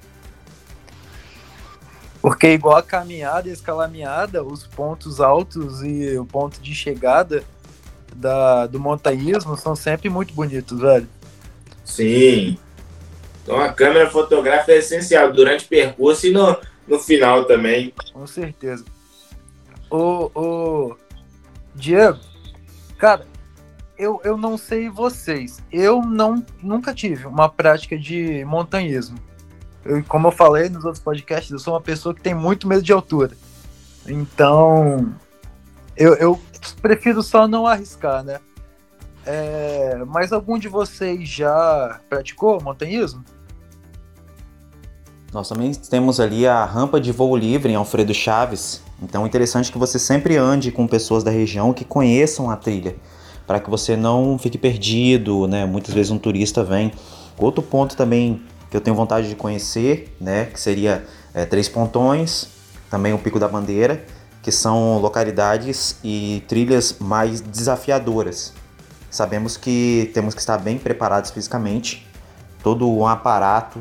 Porque 2.20 2.48
igual 2.48 2.76
a 2.76 2.82
caminhada 2.82 3.48
e 3.48 3.50
a 3.50 3.54
escalaminhada, 3.54 4.44
os 4.44 4.66
pontos 4.66 5.20
altos 5.20 5.82
e 5.82 6.16
o 6.16 6.24
ponto 6.24 6.60
de 6.60 6.74
chegada 6.74 7.42
da, 8.14 8.66
do 8.66 8.78
montanhismo 8.78 9.56
são 9.56 9.74
sempre 9.74 10.08
muito 10.08 10.32
bonitos, 10.32 10.78
velho. 10.78 11.08
Sim. 11.84 12.58
Então 13.42 13.58
a 13.60 13.72
câmera 13.72 14.08
fotográfica 14.08 14.72
é 14.72 14.78
essencial 14.78 15.32
durante 15.32 15.64
o 15.64 15.68
percurso 15.68 16.26
e 16.26 16.30
no, 16.30 16.56
no 16.86 16.98
final 16.98 17.44
também. 17.44 17.92
Com 18.12 18.26
certeza. 18.26 18.84
O, 19.90 20.30
o 20.34 20.96
Diego, 21.74 22.18
cara, 22.98 23.26
eu, 23.98 24.20
eu 24.24 24.36
não 24.36 24.56
sei 24.56 24.88
vocês. 24.88 25.62
Eu 25.70 26.02
não 26.02 26.44
nunca 26.62 26.94
tive 26.94 27.26
uma 27.26 27.48
prática 27.48 27.98
de 27.98 28.44
montanhismo. 28.44 29.18
Eu, 29.84 30.02
como 30.04 30.28
eu 30.28 30.32
falei 30.32 30.68
nos 30.68 30.84
outros 30.84 31.02
podcasts, 31.02 31.50
eu 31.50 31.58
sou 31.58 31.74
uma 31.74 31.80
pessoa 31.80 32.14
que 32.14 32.20
tem 32.20 32.34
muito 32.34 32.66
medo 32.66 32.82
de 32.82 32.92
altura. 32.92 33.32
Então, 34.06 35.14
eu, 35.96 36.14
eu 36.14 36.40
prefiro 36.80 37.22
só 37.22 37.46
não 37.46 37.66
arriscar, 37.66 38.24
né? 38.24 38.40
É, 39.24 40.02
mas 40.06 40.32
algum 40.32 40.58
de 40.58 40.68
vocês 40.68 41.28
já 41.28 42.00
praticou 42.08 42.60
montanhismo? 42.60 43.24
Nós 45.32 45.48
também 45.48 45.72
temos 45.72 46.20
ali 46.20 46.46
a 46.46 46.62
rampa 46.62 47.00
de 47.00 47.10
voo 47.10 47.34
livre 47.34 47.72
em 47.72 47.74
Alfredo 47.74 48.12
Chaves. 48.12 48.82
Então 49.02 49.24
é 49.24 49.26
interessante 49.26 49.72
que 49.72 49.78
você 49.78 49.98
sempre 49.98 50.36
ande 50.36 50.70
com 50.70 50.86
pessoas 50.86 51.24
da 51.24 51.30
região 51.30 51.72
que 51.72 51.86
conheçam 51.86 52.50
a 52.50 52.56
trilha, 52.56 52.94
para 53.46 53.58
que 53.58 53.70
você 53.70 53.96
não 53.96 54.36
fique 54.38 54.58
perdido, 54.58 55.48
né? 55.48 55.64
Muitas 55.64 55.94
vezes 55.94 56.12
um 56.12 56.18
turista 56.18 56.62
vem. 56.62 56.92
Outro 57.38 57.62
ponto 57.62 57.96
também 57.96 58.42
que 58.70 58.76
eu 58.76 58.80
tenho 58.80 58.94
vontade 58.94 59.26
de 59.26 59.34
conhecer, 59.34 60.14
né, 60.20 60.46
que 60.46 60.60
seria 60.60 61.04
é, 61.32 61.46
Três 61.46 61.68
Pontões, 61.68 62.48
também 62.90 63.14
o 63.14 63.18
Pico 63.18 63.38
da 63.38 63.48
Bandeira, 63.48 64.04
que 64.42 64.52
são 64.52 64.98
localidades 64.98 65.96
e 66.04 66.42
trilhas 66.46 66.96
mais 66.98 67.40
desafiadoras. 67.40 68.52
Sabemos 69.10 69.56
que 69.56 70.10
temos 70.12 70.34
que 70.34 70.40
estar 70.40 70.58
bem 70.58 70.78
preparados 70.78 71.30
fisicamente, 71.30 72.06
todo 72.62 72.88
um 72.88 73.06
aparato 73.06 73.80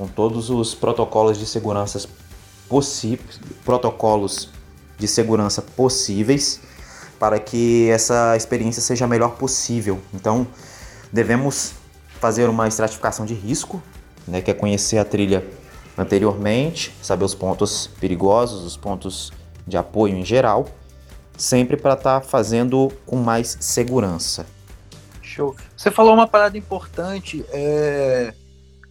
com 0.00 0.08
todos 0.08 0.48
os 0.48 0.74
protocolos 0.74 1.38
de 1.38 1.44
segurança 1.44 2.08
possíveis, 2.70 3.38
protocolos 3.66 4.48
de 4.96 5.06
segurança 5.06 5.60
possíveis 5.60 6.58
para 7.18 7.38
que 7.38 7.90
essa 7.90 8.34
experiência 8.34 8.80
seja 8.80 9.04
a 9.04 9.08
melhor 9.08 9.32
possível. 9.32 10.00
Então, 10.14 10.46
devemos 11.12 11.74
fazer 12.18 12.48
uma 12.48 12.66
estratificação 12.66 13.26
de 13.26 13.34
risco 13.34 13.82
né, 14.26 14.40
que 14.40 14.50
é 14.50 14.54
conhecer 14.54 14.96
a 14.96 15.04
trilha 15.04 15.46
anteriormente, 15.98 16.96
saber 17.02 17.26
os 17.26 17.34
pontos 17.34 17.90
perigosos, 18.00 18.64
os 18.64 18.78
pontos 18.78 19.30
de 19.66 19.76
apoio 19.76 20.16
em 20.16 20.24
geral, 20.24 20.66
sempre 21.36 21.76
para 21.76 21.92
estar 21.92 22.20
tá 22.20 22.26
fazendo 22.26 22.90
com 23.04 23.16
mais 23.16 23.58
segurança. 23.60 24.46
Show. 25.20 25.54
Você 25.76 25.90
falou 25.90 26.14
uma 26.14 26.26
parada 26.26 26.56
importante, 26.56 27.44
é, 27.50 28.32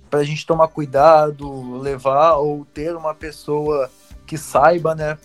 para 0.10 0.20
a 0.20 0.24
gente 0.24 0.46
tomar 0.46 0.68
cuidado, 0.68 1.78
levar 1.80 2.36
ou 2.36 2.66
ter 2.66 2.96
uma 2.96 3.13
pessoa 3.13 3.89
que 4.25 4.38
saiba, 4.38 4.96
né, 4.96 5.18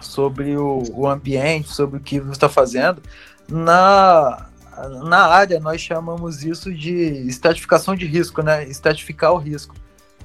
sobre 0.00 0.56
o, 0.56 0.82
o 0.92 1.06
ambiente, 1.06 1.68
sobre 1.68 1.98
o 1.98 2.00
que 2.00 2.20
você 2.20 2.32
está 2.32 2.48
fazendo. 2.48 3.02
Na 3.48 4.46
na 4.88 5.26
área 5.26 5.60
nós 5.60 5.80
chamamos 5.80 6.42
isso 6.44 6.72
de 6.72 6.94
estratificação 7.28 7.94
de 7.94 8.06
risco, 8.06 8.42
né? 8.42 8.64
Estratificar 8.64 9.32
o 9.32 9.36
risco. 9.36 9.74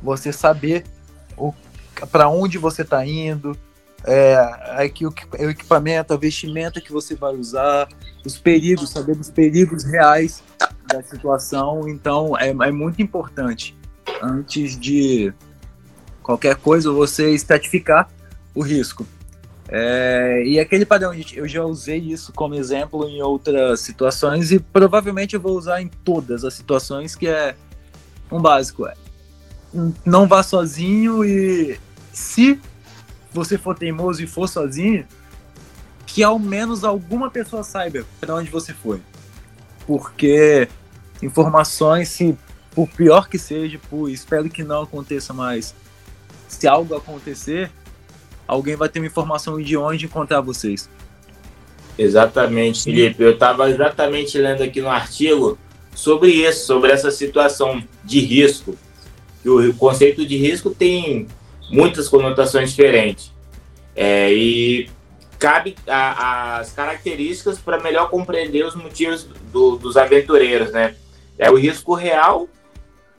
Você 0.02 0.32
saber 0.32 0.86
para 2.12 2.30
onde 2.30 2.58
você 2.58 2.84
está 2.84 3.06
indo, 3.06 3.58
é, 4.04 4.36
aqui, 4.78 5.06
o, 5.06 5.10
o 5.10 5.50
equipamento, 5.50 6.14
a 6.14 6.18
vestimenta 6.18 6.82
que 6.82 6.92
você 6.92 7.16
vai 7.16 7.34
usar, 7.36 7.88
os 8.26 8.38
perigos, 8.38 8.90
saber 8.90 9.16
dos 9.16 9.30
perigos 9.30 9.84
reais 9.84 10.44
da 10.88 11.02
situação. 11.02 11.88
Então 11.88 12.38
é, 12.38 12.50
é 12.50 12.72
muito 12.72 13.02
importante 13.02 13.76
antes 14.22 14.80
de 14.80 15.34
qualquer 16.22 16.56
coisa 16.56 16.92
você 16.92 17.34
estratificar 17.34 18.10
o 18.54 18.62
risco. 18.62 19.06
É, 19.68 20.44
e 20.46 20.60
aquele 20.60 20.86
padrão, 20.86 21.12
eu 21.34 21.48
já 21.48 21.64
usei 21.64 21.98
isso 21.98 22.32
como 22.34 22.54
exemplo 22.54 23.08
em 23.10 23.22
outras 23.22 23.80
situações 23.80 24.52
e 24.52 24.60
provavelmente 24.60 25.34
eu 25.34 25.42
vou 25.42 25.58
usar 25.58 25.82
em 25.82 25.88
todas 25.88 26.46
as 26.46 26.54
situações, 26.54 27.16
que 27.16 27.28
é 27.28 27.56
um 28.32 28.40
básico. 28.40 28.86
É, 28.86 28.94
não 30.06 30.28
vá 30.28 30.44
sozinho 30.44 31.26
e 31.26 31.80
se 32.14 32.60
você 33.36 33.58
for 33.58 33.78
teimoso 33.78 34.24
e 34.24 34.28
for 34.28 34.48
sozinho, 34.48 35.06
que 36.08 36.24
ao 36.24 36.40
menos 36.40 36.84
alguma 36.84 37.30
pessoa 37.30 37.64
saiba 37.64 38.06
para 38.20 38.34
onde 38.34 38.50
você 38.50 38.74
foi. 38.74 39.02
Porque 39.86 40.68
informações, 41.22 42.10
se 42.10 42.38
por 42.72 42.88
pior 42.90 43.28
que 43.28 43.38
seja, 43.38 43.80
por, 43.90 44.10
espero 44.10 44.50
que 44.50 44.64
não 44.64 44.84
aconteça 44.84 45.34
mais, 45.34 45.76
se 46.48 46.68
algo 46.68 46.96
acontecer, 46.96 47.70
alguém 48.48 48.76
vai 48.76 48.90
ter 48.90 49.00
uma 49.00 49.08
informação 49.08 49.62
de 49.62 49.76
onde 49.76 50.06
encontrar 50.06 50.42
vocês. 50.42 50.90
Exatamente, 51.98 52.84
Felipe. 52.84 53.22
Eu 53.22 53.32
estava 53.34 53.70
exatamente 53.70 54.38
lendo 54.38 54.64
aqui 54.64 54.82
no 54.82 54.90
artigo 54.90 55.58
sobre 55.94 56.32
isso, 56.32 56.66
sobre 56.66 56.92
essa 56.92 57.12
situação 57.12 57.84
de 58.04 58.20
risco. 58.20 58.78
O 59.46 59.74
conceito 59.74 60.26
de 60.26 60.36
risco 60.38 60.72
tem 60.72 61.28
muitas 61.70 62.08
conotações 62.08 62.72
diferentes. 62.72 63.32
É, 63.96 64.32
e 64.34 64.90
cabe 65.40 65.76
a, 65.88 66.58
as 66.58 66.72
características 66.72 67.60
para 67.60 67.80
melhor 67.80 68.10
compreender 68.10 68.66
os 68.66 68.76
motivos 68.76 69.28
do, 69.52 69.78
dos 69.78 69.98
aventureiros, 69.98 70.72
né? 70.72 70.96
É 71.38 71.50
o 71.52 71.56
risco 71.56 71.94
real, 71.94 72.48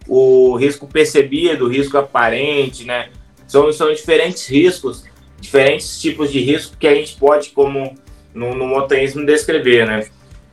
o 0.08 0.56
risco 0.56 0.86
percebido, 0.86 1.66
o 1.66 1.68
risco 1.68 1.96
aparente, 1.98 2.84
né? 2.84 3.10
São, 3.46 3.72
são 3.72 3.92
diferentes 3.92 4.46
riscos 4.46 5.04
diferentes 5.40 6.00
tipos 6.00 6.32
de 6.32 6.40
risco 6.40 6.76
que 6.76 6.86
a 6.86 6.94
gente 6.94 7.16
pode, 7.16 7.50
como 7.50 7.96
no, 8.34 8.54
no 8.54 8.66
montanhismo, 8.66 9.24
descrever, 9.24 9.86
né? 9.86 10.08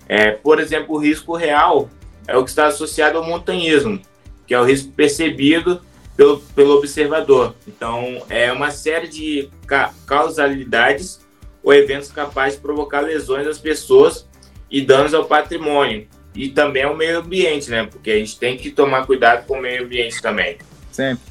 É, 0.07 0.31
por 0.31 0.59
exemplo, 0.59 0.95
o 0.95 0.99
risco 0.99 1.35
real 1.35 1.89
é 2.27 2.37
o 2.37 2.43
que 2.43 2.49
está 2.49 2.67
associado 2.67 3.17
ao 3.17 3.25
montanhismo, 3.25 3.99
que 4.45 4.53
é 4.53 4.59
o 4.59 4.63
risco 4.63 4.91
percebido 4.91 5.81
pelo, 6.15 6.39
pelo 6.39 6.77
observador. 6.77 7.55
Então, 7.67 8.23
é 8.29 8.51
uma 8.51 8.71
série 8.71 9.07
de 9.07 9.49
ca 9.65 9.93
causalidades 10.05 11.21
ou 11.63 11.73
eventos 11.73 12.11
capazes 12.11 12.55
de 12.55 12.61
provocar 12.61 13.01
lesões 13.01 13.47
às 13.47 13.57
pessoas 13.57 14.27
e 14.69 14.81
danos 14.81 15.13
ao 15.13 15.25
patrimônio 15.25 16.07
e 16.35 16.49
também 16.49 16.83
ao 16.83 16.95
meio 16.95 17.19
ambiente, 17.19 17.69
né? 17.69 17.85
Porque 17.85 18.11
a 18.11 18.17
gente 18.17 18.37
tem 18.37 18.57
que 18.57 18.71
tomar 18.71 19.05
cuidado 19.05 19.45
com 19.45 19.57
o 19.57 19.61
meio 19.61 19.83
ambiente 19.83 20.21
também. 20.21 20.57
Sempre. 20.91 21.23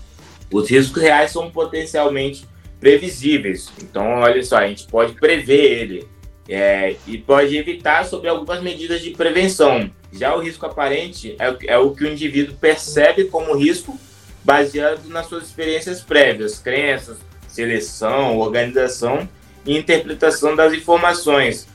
Os 0.51 0.69
riscos 0.71 1.03
reais 1.03 1.31
são 1.33 1.51
potencialmente 1.51 2.47
previsíveis. 2.79 3.73
Então, 3.83 4.21
olha 4.21 4.43
só, 4.45 4.59
a 4.59 4.67
gente 4.67 4.87
pode 4.87 5.15
prever 5.15 5.81
ele 5.81 6.09
é, 6.49 6.97
e 7.07 7.19
pode 7.19 7.57
evitar 7.57 8.05
sobre 8.05 8.29
algumas 8.29 8.63
medidas 8.63 9.01
de 9.01 9.11
prevenção. 9.11 9.91
Já 10.13 10.35
o 10.35 10.41
risco 10.41 10.67
aparente 10.67 11.37
é, 11.39 11.75
é 11.75 11.79
o 11.79 11.93
que 11.93 12.05
o 12.05 12.09
indivíduo 12.09 12.57
percebe 12.57 13.25
como 13.25 13.57
risco 13.57 13.99
baseado 14.45 15.09
nas 15.09 15.27
suas 15.27 15.45
experiências 15.45 16.01
prévias, 16.01 16.59
crenças, 16.59 17.19
seleção, 17.49 18.39
organização 18.39 19.29
e 19.65 19.77
interpretação 19.77 20.57
das 20.57 20.73
informações. 20.73 21.69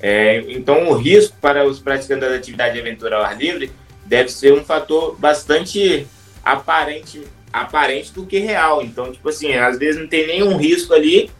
É, 0.00 0.44
então, 0.48 0.88
o 0.88 0.94
risco 0.94 1.36
para 1.40 1.66
os 1.66 1.78
praticantes 1.78 2.28
da 2.28 2.34
atividade 2.34 2.74
de 2.74 2.80
aventura 2.80 3.16
ao 3.16 3.22
ar 3.22 3.36
livre 3.36 3.72
deve 4.04 4.30
ser 4.30 4.52
um 4.52 4.64
fator 4.64 5.16
bastante 5.18 6.06
aparente, 6.44 7.22
aparente 7.52 8.12
do 8.12 8.24
que 8.24 8.38
real. 8.38 8.82
Então, 8.82 9.12
tipo 9.12 9.28
assim, 9.28 9.54
às 9.54 9.78
vezes 9.78 10.00
não 10.00 10.06
tem 10.06 10.26
nenhum 10.26 10.56
risco 10.56 10.94
ali 10.94 11.30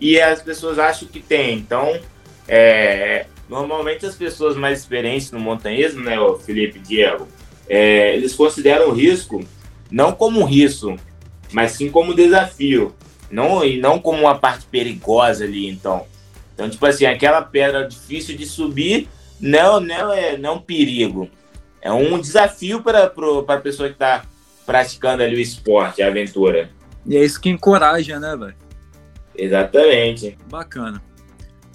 e 0.00 0.20
as 0.20 0.42
pessoas 0.42 0.78
acham 0.78 1.08
que 1.08 1.20
tem. 1.20 1.56
Então, 1.56 1.98
é, 2.46 3.26
normalmente 3.48 4.04
as 4.04 4.14
pessoas 4.14 4.56
mais 4.56 4.80
experientes 4.80 5.30
no 5.30 5.40
montanhismo, 5.40 6.02
né, 6.02 6.18
o 6.18 6.38
Felipe 6.38 6.78
Diego, 6.80 7.26
é, 7.68 8.14
eles 8.14 8.34
consideram 8.34 8.90
o 8.90 8.92
risco 8.92 9.42
não 9.92 10.12
como 10.12 10.40
um 10.40 10.44
risco, 10.44 10.96
mas 11.52 11.72
sim 11.72 11.90
como 11.90 12.14
desafio, 12.14 12.94
não 13.30 13.62
e 13.62 13.78
não 13.78 13.98
como 13.98 14.22
uma 14.22 14.38
parte 14.38 14.64
perigosa 14.64 15.44
ali, 15.44 15.68
então. 15.68 16.06
Então, 16.54 16.68
tipo 16.68 16.84
assim, 16.86 17.04
aquela 17.04 17.42
pedra 17.42 17.86
difícil 17.86 18.36
de 18.36 18.46
subir 18.46 19.08
não, 19.38 19.78
não 19.78 20.12
é 20.12 20.36
não 20.38 20.50
é 20.50 20.52
um 20.54 20.60
perigo. 20.60 21.28
É 21.82 21.92
um 21.92 22.18
desafio 22.18 22.82
para 22.82 23.04
a 23.04 23.56
pessoa 23.58 23.88
que 23.88 23.94
está 23.94 24.24
praticando 24.64 25.22
ali 25.22 25.36
o 25.36 25.40
esporte, 25.40 26.00
a 26.00 26.06
aventura. 26.06 26.70
E 27.04 27.16
é 27.16 27.24
isso 27.24 27.40
que 27.40 27.50
encoraja, 27.50 28.18
né, 28.18 28.36
velho? 28.36 28.54
Exatamente. 29.34 30.38
Bacana. 30.48 31.02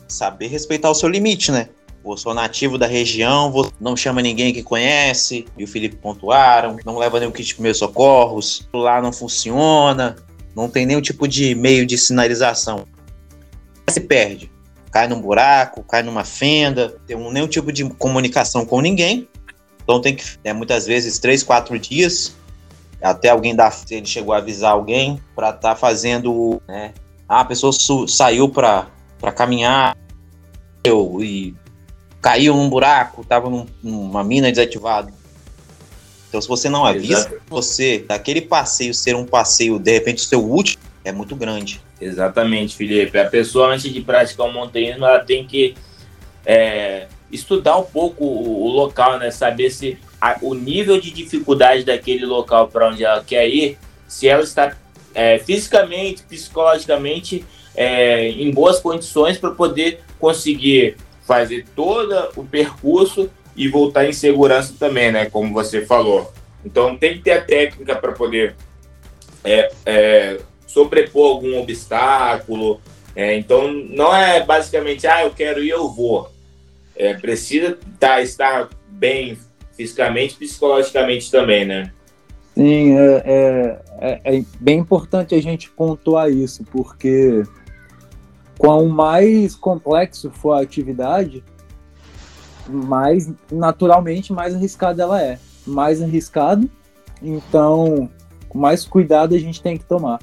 Saber 0.08 0.48
respeitar 0.48 0.90
o 0.90 0.96
seu 0.96 1.10
limite, 1.10 1.52
né? 1.52 1.70
Eu 2.12 2.18
sou 2.18 2.34
nativo 2.34 2.78
da 2.78 2.88
região, 2.88 3.54
não 3.80 3.96
chama 3.96 4.22
ninguém 4.22 4.54
que 4.54 4.64
conhece, 4.64 5.46
e 5.58 5.64
o 5.64 5.68
Felipe 5.68 5.96
pontuaram, 5.96 6.78
não 6.86 6.98
leva 6.98 7.20
nenhum 7.20 7.32
kit 7.32 7.48
de 7.48 7.54
primeiros 7.56 7.80
socorros, 7.80 8.68
lá 8.74 9.02
não 9.02 9.12
funciona, 9.12 10.16
não 10.56 10.70
tem 10.70 10.86
nenhum 10.86 11.02
tipo 11.02 11.28
de 11.28 11.54
meio 11.56 11.86
de 11.86 11.98
sinalização. 11.98 12.86
Se 13.90 14.02
perde, 14.02 14.52
cai 14.92 15.08
num 15.08 15.22
buraco, 15.22 15.84
cai 15.84 16.04
numa 16.04 16.24
fenda, 16.24 16.98
tem 17.06 17.18
nenhum 17.32 17.48
tipo 17.48 17.72
de 17.72 17.90
comunicação 17.90 18.66
com 18.66 18.82
ninguém, 18.82 19.28
então 19.84 20.02
tem 20.02 20.16
que, 20.16 20.24
é, 20.44 20.54
muitas 20.54 20.86
vezes, 20.86 21.20
três, 21.20 21.44
quatro 21.44 21.78
dias 21.80 22.36
até 23.02 23.30
alguém 23.30 23.56
da 23.56 23.72
ele 23.90 24.06
chegou 24.06 24.34
a 24.34 24.38
avisar 24.38 24.72
alguém 24.72 25.22
para 25.36 25.50
estar 25.50 25.70
tá 25.70 25.76
fazendo, 25.76 26.62
né? 26.68 26.94
Ah, 27.28 27.42
a 27.42 27.46
pessoa 27.46 27.72
saiu 28.08 28.50
para 28.50 28.88
caminhar 29.36 29.96
e 30.86 31.54
caiu 32.28 32.54
num 32.54 32.70
buraco, 32.70 33.22
estava 33.22 33.50
num, 33.50 33.66
numa 33.82 34.22
mina 34.22 34.52
desativada. 34.52 35.14
Então, 36.28 36.42
se 36.42 36.48
você 36.48 36.68
não 36.68 36.86
avisa, 36.86 37.20
Exato. 37.20 37.42
você, 37.48 38.04
daquele 38.06 38.42
passeio 38.42 38.94
ser 38.94 39.16
um 39.16 39.26
passeio, 39.26 39.80
de 39.80 39.94
repente, 39.94 40.18
o 40.18 40.28
seu 40.28 40.44
último, 40.44 40.84
é 41.06 41.12
muito 41.14 41.38
grande. 41.38 41.80
Exatamente, 42.02 42.76
Felipe. 42.76 43.18
A 43.18 43.30
pessoa, 43.30 43.74
antes 43.74 43.94
de 43.94 44.02
praticar 44.02 44.46
o 44.46 44.52
montanhismo, 44.52 45.06
ela 45.06 45.20
tem 45.20 45.48
que 45.48 45.74
é, 46.46 47.08
estudar 47.32 47.78
um 47.78 47.86
pouco 47.86 48.26
o, 48.26 48.66
o, 48.66 48.68
local, 48.72 49.18
né? 49.18 49.32
Saber 49.32 49.70
se 49.70 49.98
a, 50.20 50.38
o 50.42 50.54
nível 50.54 51.00
de 51.00 51.12
dificuldade 51.12 51.86
daquele 51.86 52.26
local 52.26 52.68
para 52.68 52.90
onde 52.90 53.06
ela 53.06 53.24
quer 53.24 53.48
ir, 53.48 53.78
se 54.06 54.28
ela 54.28 54.44
está 54.44 54.76
é, 55.16 55.40
fisicamente, 55.40 56.24
psicologicamente 56.24 57.46
é, 57.74 58.28
em 58.28 58.52
boas 58.52 58.82
condições 58.82 59.38
para 59.38 59.52
poder 59.52 60.02
conseguir 60.20 60.98
fazer 61.28 61.66
todo 61.76 62.30
o 62.38 62.44
percurso 62.44 63.30
e 63.56 63.68
voltar 63.68 64.06
em 64.06 64.14
segurança 64.14 64.74
também, 64.80 65.12
né? 65.12 65.30
Como 65.30 65.54
você 65.54 65.86
falou. 65.86 66.32
Então 66.64 66.98
tem 66.98 67.16
que 67.16 67.24
ter 67.24 67.32
a 67.32 67.42
técnica 67.42 67.96
para 67.98 68.14
poder 68.14 68.56
é, 69.44 69.72
é, 69.86 70.40
sobrepor 70.66 71.32
algum 71.32 71.60
obstáculo. 71.60 72.80
É, 73.16 73.36
então 73.36 73.72
não 73.72 74.16
é 74.16 74.42
basicamente, 74.44 75.06
ah, 75.06 75.24
eu 75.24 75.32
quero 75.32 75.62
ir, 75.62 75.70
eu 75.70 75.90
vou. 75.90 76.32
É, 76.96 77.14
precisa 77.14 77.78
tá, 78.00 78.22
estar 78.22 78.70
bem 78.88 79.38
fisicamente 79.76 80.36
e 80.36 80.40
psicologicamente 80.40 81.30
também, 81.30 81.66
né? 81.66 81.92
Sim, 82.56 82.98
é, 82.98 83.24
é, 83.26 83.80
é, 84.00 84.38
é, 84.38 84.44
bem 84.60 84.80
importante 84.80 85.36
a 85.36 85.42
gente 85.42 85.70
pontuar 85.70 86.32
isso, 86.32 86.64
porque 86.72 87.44
quanto 88.58 88.90
mais 88.90 89.56
complexo 89.56 90.32
for 90.32 90.54
a 90.54 90.62
atividade, 90.62 91.44
mais 92.68 93.32
naturalmente 93.52 94.34
mais 94.34 94.56
arriscada 94.56 95.04
ela 95.04 95.22
é. 95.22 95.40
Mais 95.66 96.02
arriscado, 96.02 96.70
então 97.22 98.10
mais 98.54 98.86
cuidado 98.86 99.36
a 99.36 99.40
gente 99.40 99.62
tem 99.62 99.78
que 99.78 99.86
tomar. 99.86 100.20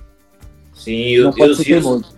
Sim, 0.72 0.92
e, 0.92 1.14
e, 1.14 1.20
os, 1.20 1.58
riscos, 1.60 2.14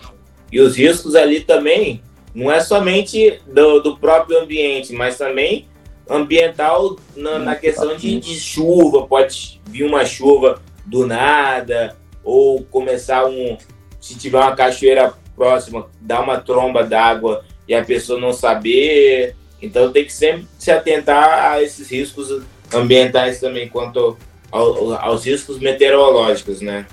e 0.51 0.61
os 0.61 0.77
riscos 0.77 1.15
ali 1.15 1.41
também 1.41 2.03
não 2.35 2.51
é 2.51 2.61
somente 2.61 3.41
do, 3.47 3.81
do 3.81 3.99
próprio 3.99 4.41
ambiente, 4.41 4.93
mas 4.93 5.19
também 5.19 5.67
ambiental 6.09 6.97
na, 7.17 7.39
na 7.39 7.57
questão 7.57 7.97
de, 7.97 8.19
de, 8.21 8.39
chuva, 8.39 9.07
pode 9.07 9.61
vir 9.67 9.85
uma 9.85 10.05
chuva 10.05 10.63
do 10.85 11.07
nada, 11.07 11.97
ou 12.23 12.63
começar 12.65 13.27
um. 13.27 13.57
Se 14.01 14.17
tiver 14.17 14.39
uma 14.39 14.55
cachoeira 14.55 15.15
próxima, 15.37 15.87
dar 16.01 16.23
uma 16.23 16.39
tromba 16.39 16.83
d'água 16.83 17.45
e 17.69 17.75
a 17.75 17.85
pessoa 17.85 18.19
não 18.19 18.33
saber. 18.33 19.37
Então 19.61 19.93
tem 19.93 20.05
que 20.05 20.13
sempre 20.13 20.47
se 20.59 20.71
atentar 20.71 21.53
a 21.53 21.63
esses 21.63 21.91
riscos 21.91 22.43
ambientais 22.73 23.39
também, 23.39 23.69
quanto 23.69 24.17
ao, 24.51 24.95
aos 24.95 25.25
riscos 25.25 25.59
meteorológicos, 25.59 26.61
né? 26.61 26.87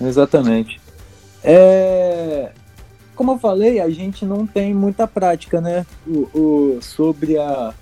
Exatamente. 0.00 0.80
É, 1.42 2.50
como 3.14 3.32
eu 3.32 3.38
falei, 3.38 3.80
a 3.80 3.88
gente 3.88 4.24
não 4.24 4.46
tem 4.46 4.74
muita 4.74 5.06
prática, 5.06 5.60
né? 5.60 5.86
O, 6.06 6.28
o 6.38 6.78
sobre 6.82 7.38
a, 7.38 7.72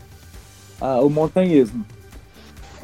a, 0.80 1.00
o 1.00 1.10
montanhismo. 1.10 1.84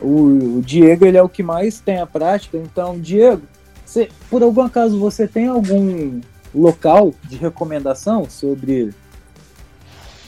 O, 0.00 0.56
o, 0.58 0.62
Diego 0.62 1.04
ele 1.04 1.16
é 1.16 1.22
o 1.22 1.28
que 1.28 1.42
mais 1.42 1.80
tem 1.80 1.98
a 1.98 2.06
prática, 2.06 2.56
então, 2.56 2.98
Diego, 2.98 3.42
você, 3.84 4.08
por 4.30 4.42
algum 4.42 4.62
acaso 4.62 4.98
você 4.98 5.28
tem 5.28 5.46
algum 5.46 6.20
local 6.54 7.14
de 7.24 7.36
recomendação 7.36 8.28
sobre 8.28 8.94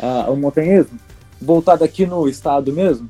a, 0.00 0.30
o 0.30 0.36
montanhismo? 0.36 0.98
Voltado 1.40 1.82
aqui 1.82 2.06
no 2.06 2.28
estado 2.28 2.72
mesmo? 2.72 3.08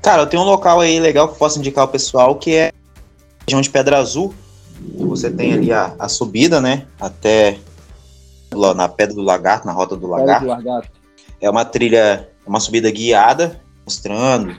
Cara, 0.00 0.22
eu 0.22 0.26
tenho 0.26 0.42
um 0.42 0.46
local 0.46 0.80
aí 0.80 0.98
legal 0.98 1.28
que 1.28 1.34
eu 1.34 1.38
posso 1.38 1.58
indicar 1.58 1.82
ao 1.82 1.88
pessoal, 1.88 2.36
que 2.36 2.54
é 2.54 2.68
a 2.68 2.72
região 3.46 3.60
de 3.60 3.70
Pedra 3.70 3.98
Azul. 3.98 4.34
Você 4.98 5.30
tem 5.30 5.52
ali 5.52 5.72
a, 5.72 5.94
a 5.98 6.08
subida, 6.08 6.60
né? 6.60 6.86
Até 7.00 7.58
na 8.74 8.88
Pedra 8.88 9.14
do 9.14 9.22
Lagarto, 9.22 9.66
na 9.66 9.72
Rota 9.72 9.96
do 9.96 10.06
Lagarto. 10.06 10.44
Do 10.44 10.48
Lagarto. 10.48 10.90
É 11.40 11.48
uma 11.48 11.64
trilha 11.64 12.28
uma 12.46 12.60
subida 12.60 12.90
guiada, 12.90 13.60
mostrando 13.84 14.56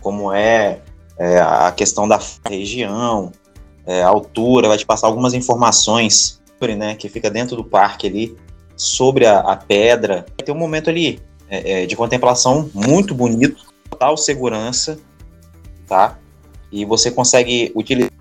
como 0.00 0.32
é, 0.32 0.80
é 1.18 1.40
a 1.40 1.72
questão 1.72 2.06
da 2.06 2.20
região, 2.46 3.32
é, 3.86 4.02
a 4.02 4.08
altura, 4.08 4.68
vai 4.68 4.76
te 4.76 4.86
passar 4.86 5.06
algumas 5.06 5.34
informações 5.34 6.37
né, 6.60 6.94
que 6.94 7.08
fica 7.08 7.30
dentro 7.30 7.56
do 7.56 7.64
parque 7.64 8.06
ali, 8.06 8.36
sobre 8.76 9.26
a, 9.26 9.40
a 9.40 9.56
pedra. 9.56 10.24
Tem 10.44 10.54
um 10.54 10.58
momento 10.58 10.88
ali 10.88 11.20
é, 11.48 11.82
é, 11.82 11.86
de 11.86 11.96
contemplação 11.96 12.70
muito 12.72 13.14
bonito, 13.14 13.66
total 13.90 14.16
segurança, 14.16 14.98
tá? 15.86 16.18
E 16.70 16.84
você 16.84 17.10
consegue 17.10 17.72
utilizar 17.74 18.12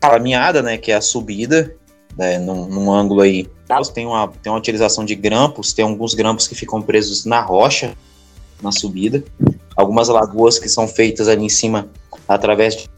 a 0.00 0.10
caminhada, 0.10 0.62
né, 0.62 0.76
que 0.76 0.90
é 0.90 0.96
a 0.96 1.00
subida, 1.00 1.76
né, 2.16 2.38
num, 2.38 2.66
num 2.66 2.92
ângulo 2.92 3.20
aí. 3.20 3.48
Tem 3.92 4.06
uma, 4.06 4.28
tem 4.28 4.50
uma 4.50 4.58
utilização 4.58 5.04
de 5.04 5.14
grampos, 5.14 5.72
tem 5.72 5.84
alguns 5.84 6.14
grampos 6.14 6.48
que 6.48 6.54
ficam 6.54 6.80
presos 6.80 7.24
na 7.24 7.40
rocha, 7.40 7.94
na 8.62 8.72
subida. 8.72 9.22
Algumas 9.76 10.08
lagoas 10.08 10.58
que 10.58 10.68
são 10.68 10.88
feitas 10.88 11.28
ali 11.28 11.44
em 11.44 11.48
cima 11.48 11.90
através 12.26 12.76
de, 12.76 12.88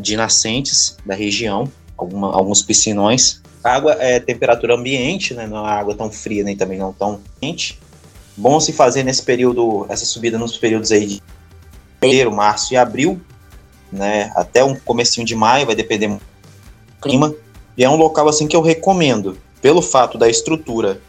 de 0.00 0.16
nascentes 0.16 0.96
da 1.04 1.14
região, 1.14 1.70
alguma, 1.96 2.32
alguns 2.32 2.62
piscinões. 2.62 3.40
A 3.62 3.72
água 3.72 3.92
é 3.98 4.20
temperatura 4.20 4.74
ambiente, 4.74 5.34
né? 5.34 5.46
não 5.46 5.66
é 5.66 5.70
água 5.70 5.94
tão 5.94 6.10
fria 6.10 6.44
nem 6.44 6.56
também 6.56 6.78
não 6.78 6.92
tão 6.92 7.20
quente. 7.40 7.78
Bom 8.36 8.60
se 8.60 8.72
fazer 8.72 9.02
nesse 9.02 9.22
período, 9.22 9.86
essa 9.88 10.04
subida 10.04 10.38
nos 10.38 10.56
períodos 10.58 10.92
aí 10.92 11.06
de 11.06 11.22
fevereiro, 12.00 12.30
março 12.30 12.74
e 12.74 12.76
abril, 12.76 13.20
né? 13.90 14.30
Até 14.36 14.62
um 14.62 14.76
comecinho 14.76 15.26
de 15.26 15.34
maio, 15.34 15.66
vai 15.66 15.74
depender 15.74 16.08
do 16.08 16.20
clima. 17.00 17.34
E 17.76 17.82
é 17.82 17.88
um 17.88 17.96
local 17.96 18.28
assim 18.28 18.46
que 18.46 18.54
eu 18.54 18.60
recomendo, 18.60 19.38
pelo 19.62 19.80
fato 19.80 20.18
da 20.18 20.28
estrutura 20.28 21.00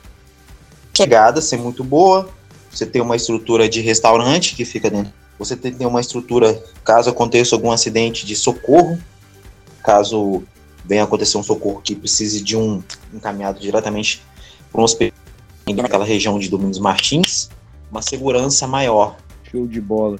chegada 0.95 1.41
ser 1.41 1.57
muito 1.57 1.83
boa. 1.83 2.29
Você 2.71 2.85
tem 2.85 3.01
uma 3.01 3.15
estrutura 3.15 3.69
de 3.69 3.81
restaurante 3.81 4.55
que 4.55 4.65
fica 4.65 4.89
dentro. 4.89 5.13
Você 5.37 5.55
tem 5.55 5.85
uma 5.85 6.01
estrutura, 6.01 6.59
caso 6.83 7.09
aconteça 7.09 7.55
algum 7.55 7.71
acidente, 7.71 8.25
de 8.25 8.35
socorro. 8.35 8.97
Caso 9.83 10.43
venha 10.87 11.03
acontecer 11.03 11.37
um 11.37 11.43
socorro 11.43 11.81
que 11.83 11.95
precise 11.95 12.43
de 12.43 12.55
um 12.55 12.81
encaminhado 13.13 13.59
diretamente 13.59 14.21
para 14.71 14.81
um 14.81 14.83
hospital 14.83 15.17
naquela 15.75 16.05
região 16.05 16.39
de 16.39 16.49
Domingos 16.49 16.79
Martins, 16.79 17.49
uma 17.91 18.01
segurança 18.01 18.65
maior. 18.65 19.17
Show 19.51 19.67
de 19.67 19.81
bola. 19.81 20.17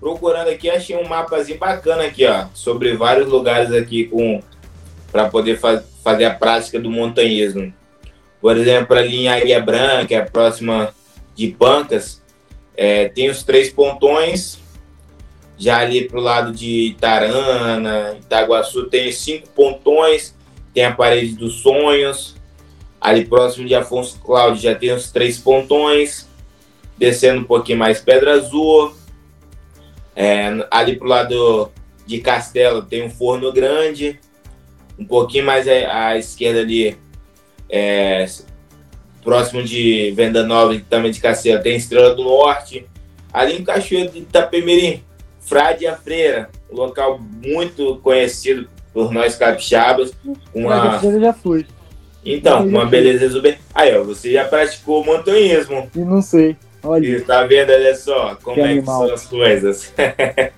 Procurando 0.00 0.48
aqui, 0.48 0.68
achei 0.68 0.96
um 0.96 1.08
mapazinho 1.08 1.58
bacana 1.58 2.04
aqui, 2.04 2.26
ó, 2.26 2.46
sobre 2.52 2.96
vários 2.96 3.28
lugares 3.28 3.72
aqui 3.72 4.04
com 4.04 4.42
para 5.10 5.28
poder 5.28 5.58
faz, 5.58 5.84
fazer 6.02 6.24
a 6.24 6.34
prática 6.34 6.80
do 6.80 6.90
montanhismo. 6.90 7.72
Por 8.40 8.56
exemplo, 8.56 8.96
ali 8.96 9.22
em 9.22 9.28
Águia 9.28 9.62
Branca, 9.62 10.18
a 10.18 10.26
próxima 10.28 10.92
de 11.36 11.48
Pancas, 11.48 12.20
é, 12.76 13.08
tem 13.08 13.30
os 13.30 13.44
três 13.44 13.70
pontões. 13.70 14.58
Já 15.56 15.78
ali 15.78 16.08
para 16.08 16.18
o 16.18 16.22
lado 16.22 16.52
de 16.52 16.88
Itarana, 16.88 18.16
Itaguaçu, 18.20 18.84
tem 18.86 19.12
cinco 19.12 19.48
pontões. 19.50 20.34
Tem 20.72 20.84
a 20.84 20.92
Parede 20.92 21.36
dos 21.36 21.60
Sonhos. 21.60 22.34
Ali 23.00 23.24
próximo 23.24 23.66
de 23.66 23.74
Afonso 23.74 24.18
Cláudio 24.18 24.62
já 24.62 24.74
tem 24.74 24.92
os 24.92 25.10
três 25.10 25.38
pontões. 25.38 26.28
Descendo 26.98 27.40
um 27.40 27.44
pouquinho 27.44 27.78
mais 27.78 28.00
Pedra 28.00 28.32
Azul. 28.32 28.94
É, 30.16 30.66
ali 30.70 30.96
para 30.96 31.06
o 31.06 31.08
lado 31.10 31.72
de 32.06 32.18
Castelo 32.18 32.82
tem 32.82 33.04
um 33.04 33.10
forno 33.10 33.52
grande. 33.52 34.18
Um 34.98 35.04
pouquinho 35.04 35.44
mais 35.44 35.66
à, 35.66 36.16
esquerda 36.16 36.60
ali, 36.60 36.96
é, 37.68 38.24
próximo 39.24 39.62
de 39.62 40.12
Venda 40.12 40.44
Nova, 40.44 40.78
também 40.88 41.10
de 41.10 41.20
Castelo, 41.20 41.62
tem 41.62 41.76
Estrela 41.76 42.14
do 42.14 42.22
Norte. 42.22 42.86
Ali 43.32 43.56
em 43.56 43.64
Cachoeiro 43.64 44.12
de 44.12 44.20
Itapemirim, 44.20 45.02
Frade 45.44 45.86
a 45.86 45.96
Freira, 45.96 46.48
um 46.70 46.76
local 46.76 47.18
muito 47.18 47.98
conhecido 48.02 48.68
por 48.92 49.12
nós 49.12 49.36
capixabas. 49.36 50.12
Uma... 50.54 51.00
Eu 51.02 51.20
já 51.20 51.32
fui. 51.32 51.66
Então, 52.24 52.66
uma 52.66 52.86
beleza 52.86 53.24
exuberante. 53.24 53.60
Aí, 53.74 53.96
ó, 53.96 54.02
você 54.02 54.32
já 54.32 54.44
praticou 54.44 55.04
montanhismo. 55.04 55.90
E 55.94 55.98
não 55.98 56.22
sei. 56.22 56.56
Olha. 56.82 57.06
E 57.06 57.20
tá 57.20 57.44
vendo, 57.44 57.70
olha 57.70 57.94
só, 57.94 58.36
como 58.42 58.56
que 58.56 58.60
é 58.62 58.64
animal. 58.64 59.02
que 59.02 59.06
são 59.06 59.14
as 59.14 59.26
coisas. 59.26 59.92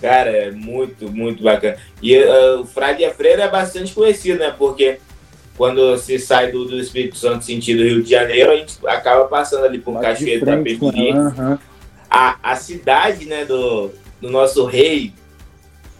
Cara, 0.00 0.30
é 0.30 0.50
muito, 0.50 1.10
muito 1.10 1.42
bacana. 1.42 1.76
E 2.02 2.16
uh, 2.18 2.60
o 2.60 2.66
Frade 2.66 3.04
a 3.04 3.12
Freira 3.12 3.44
é 3.44 3.48
bastante 3.48 3.92
conhecido, 3.94 4.38
né? 4.38 4.54
Porque 4.56 4.98
quando 5.56 5.96
se 5.98 6.18
sai 6.18 6.52
do, 6.52 6.66
do 6.66 6.78
Espírito 6.78 7.16
Santo 7.16 7.44
sentido 7.44 7.82
Rio 7.82 8.02
de 8.02 8.10
Janeiro, 8.10 8.52
a 8.52 8.56
gente 8.56 8.76
acaba 8.86 9.24
passando 9.24 9.64
ali 9.64 9.78
por 9.78 9.98
Cachoeiro 10.00 10.44
da 10.44 10.56
Pepiri. 10.58 11.12
Uhum. 11.12 11.58
A, 12.10 12.38
a 12.42 12.56
cidade, 12.56 13.26
né, 13.26 13.44
do, 13.44 13.90
do 14.20 14.30
nosso 14.30 14.66
rei, 14.66 15.12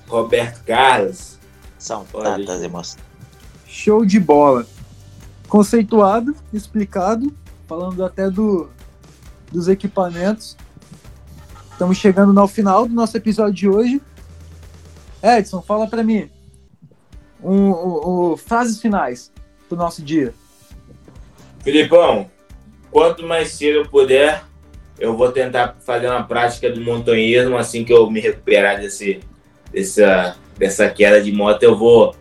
Roberto 0.06 0.64
Carlos. 0.64 1.38
São 1.78 2.04
tantas 2.04 2.62
emoções. 2.62 3.02
Show 3.66 4.04
de 4.04 4.18
bola. 4.18 4.66
Conceituado, 5.48 6.34
explicado, 6.52 7.34
falando 7.66 8.04
até 8.04 8.30
do, 8.30 8.68
dos 9.52 9.68
equipamentos. 9.68 10.56
Estamos 11.70 11.98
chegando 11.98 12.38
ao 12.40 12.48
final 12.48 12.86
do 12.88 12.94
nosso 12.94 13.16
episódio 13.16 13.54
de 13.54 13.68
hoje. 13.68 14.02
Edson, 15.22 15.60
fala 15.60 15.86
para 15.86 16.02
mim. 16.02 16.30
Um, 17.42 17.70
um, 17.70 18.32
um, 18.32 18.36
frases 18.36 18.80
finais 18.80 19.30
do 19.68 19.76
nosso 19.76 20.02
dia. 20.02 20.34
Filipão, 21.62 22.30
quanto 22.90 23.26
mais 23.26 23.52
cedo 23.52 23.80
eu 23.80 23.88
puder, 23.88 24.42
eu 24.98 25.16
vou 25.16 25.30
tentar 25.30 25.76
fazer 25.84 26.08
uma 26.08 26.22
prática 26.24 26.70
do 26.70 26.80
montanhismo 26.80 27.56
assim 27.56 27.84
que 27.84 27.92
eu 27.92 28.10
me 28.10 28.20
recuperar 28.20 28.80
desse, 28.80 29.20
dessa, 29.72 30.36
dessa 30.58 30.88
queda 30.88 31.22
de 31.22 31.32
moto, 31.32 31.62
eu 31.62 31.76
vou, 31.76 32.14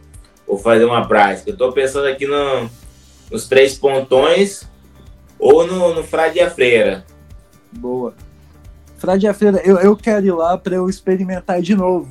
vou 0.47 0.57
fazer 0.57 0.85
uma 0.85 1.07
prática. 1.07 1.49
Eu 1.49 1.57
tô 1.57 1.71
pensando 1.71 2.07
aqui 2.07 2.27
no, 2.27 2.69
nos 3.31 3.47
três 3.47 3.77
pontões 3.77 4.67
ou 5.39 5.65
no, 5.65 5.93
no 5.93 6.03
Frade 6.03 6.39
a 6.39 6.49
Freira. 6.49 7.05
Boa. 7.71 8.13
Frade 8.97 9.31
Feira, 9.33 9.61
eu, 9.63 9.77
eu 9.77 9.95
quero 9.95 10.25
ir 10.25 10.31
lá 10.31 10.57
para 10.57 10.75
eu 10.75 10.89
experimentar 10.89 11.61
de 11.61 11.75
novo. 11.75 12.09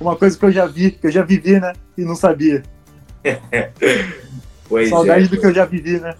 Uma 0.00 0.14
coisa 0.14 0.38
que 0.38 0.44
eu 0.44 0.52
já 0.52 0.66
vi, 0.66 0.90
que 0.92 1.06
eu 1.06 1.10
já 1.10 1.22
vivi, 1.22 1.58
né? 1.58 1.72
E 1.96 2.02
não 2.02 2.14
sabia. 2.14 2.62
pois 4.68 4.88
Saudade 4.90 5.24
é, 5.24 5.28
do 5.28 5.40
que 5.40 5.46
eu 5.46 5.54
já 5.54 5.64
vivi, 5.64 5.98
né? 5.98 6.14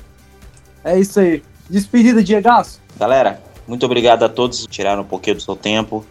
É 0.84 1.00
isso 1.00 1.20
aí. 1.20 1.44
Despedida, 1.70 2.24
Diegaço. 2.24 2.82
Galera, 2.98 3.42
muito 3.68 3.86
obrigado 3.86 4.24
a 4.24 4.30
todos 4.30 4.62
que 4.62 4.68
tiraram 4.68 5.02
um 5.02 5.06
pouquinho 5.06 5.38
do 5.38 5.42
seu 5.42 5.56
tempo. 5.56 6.06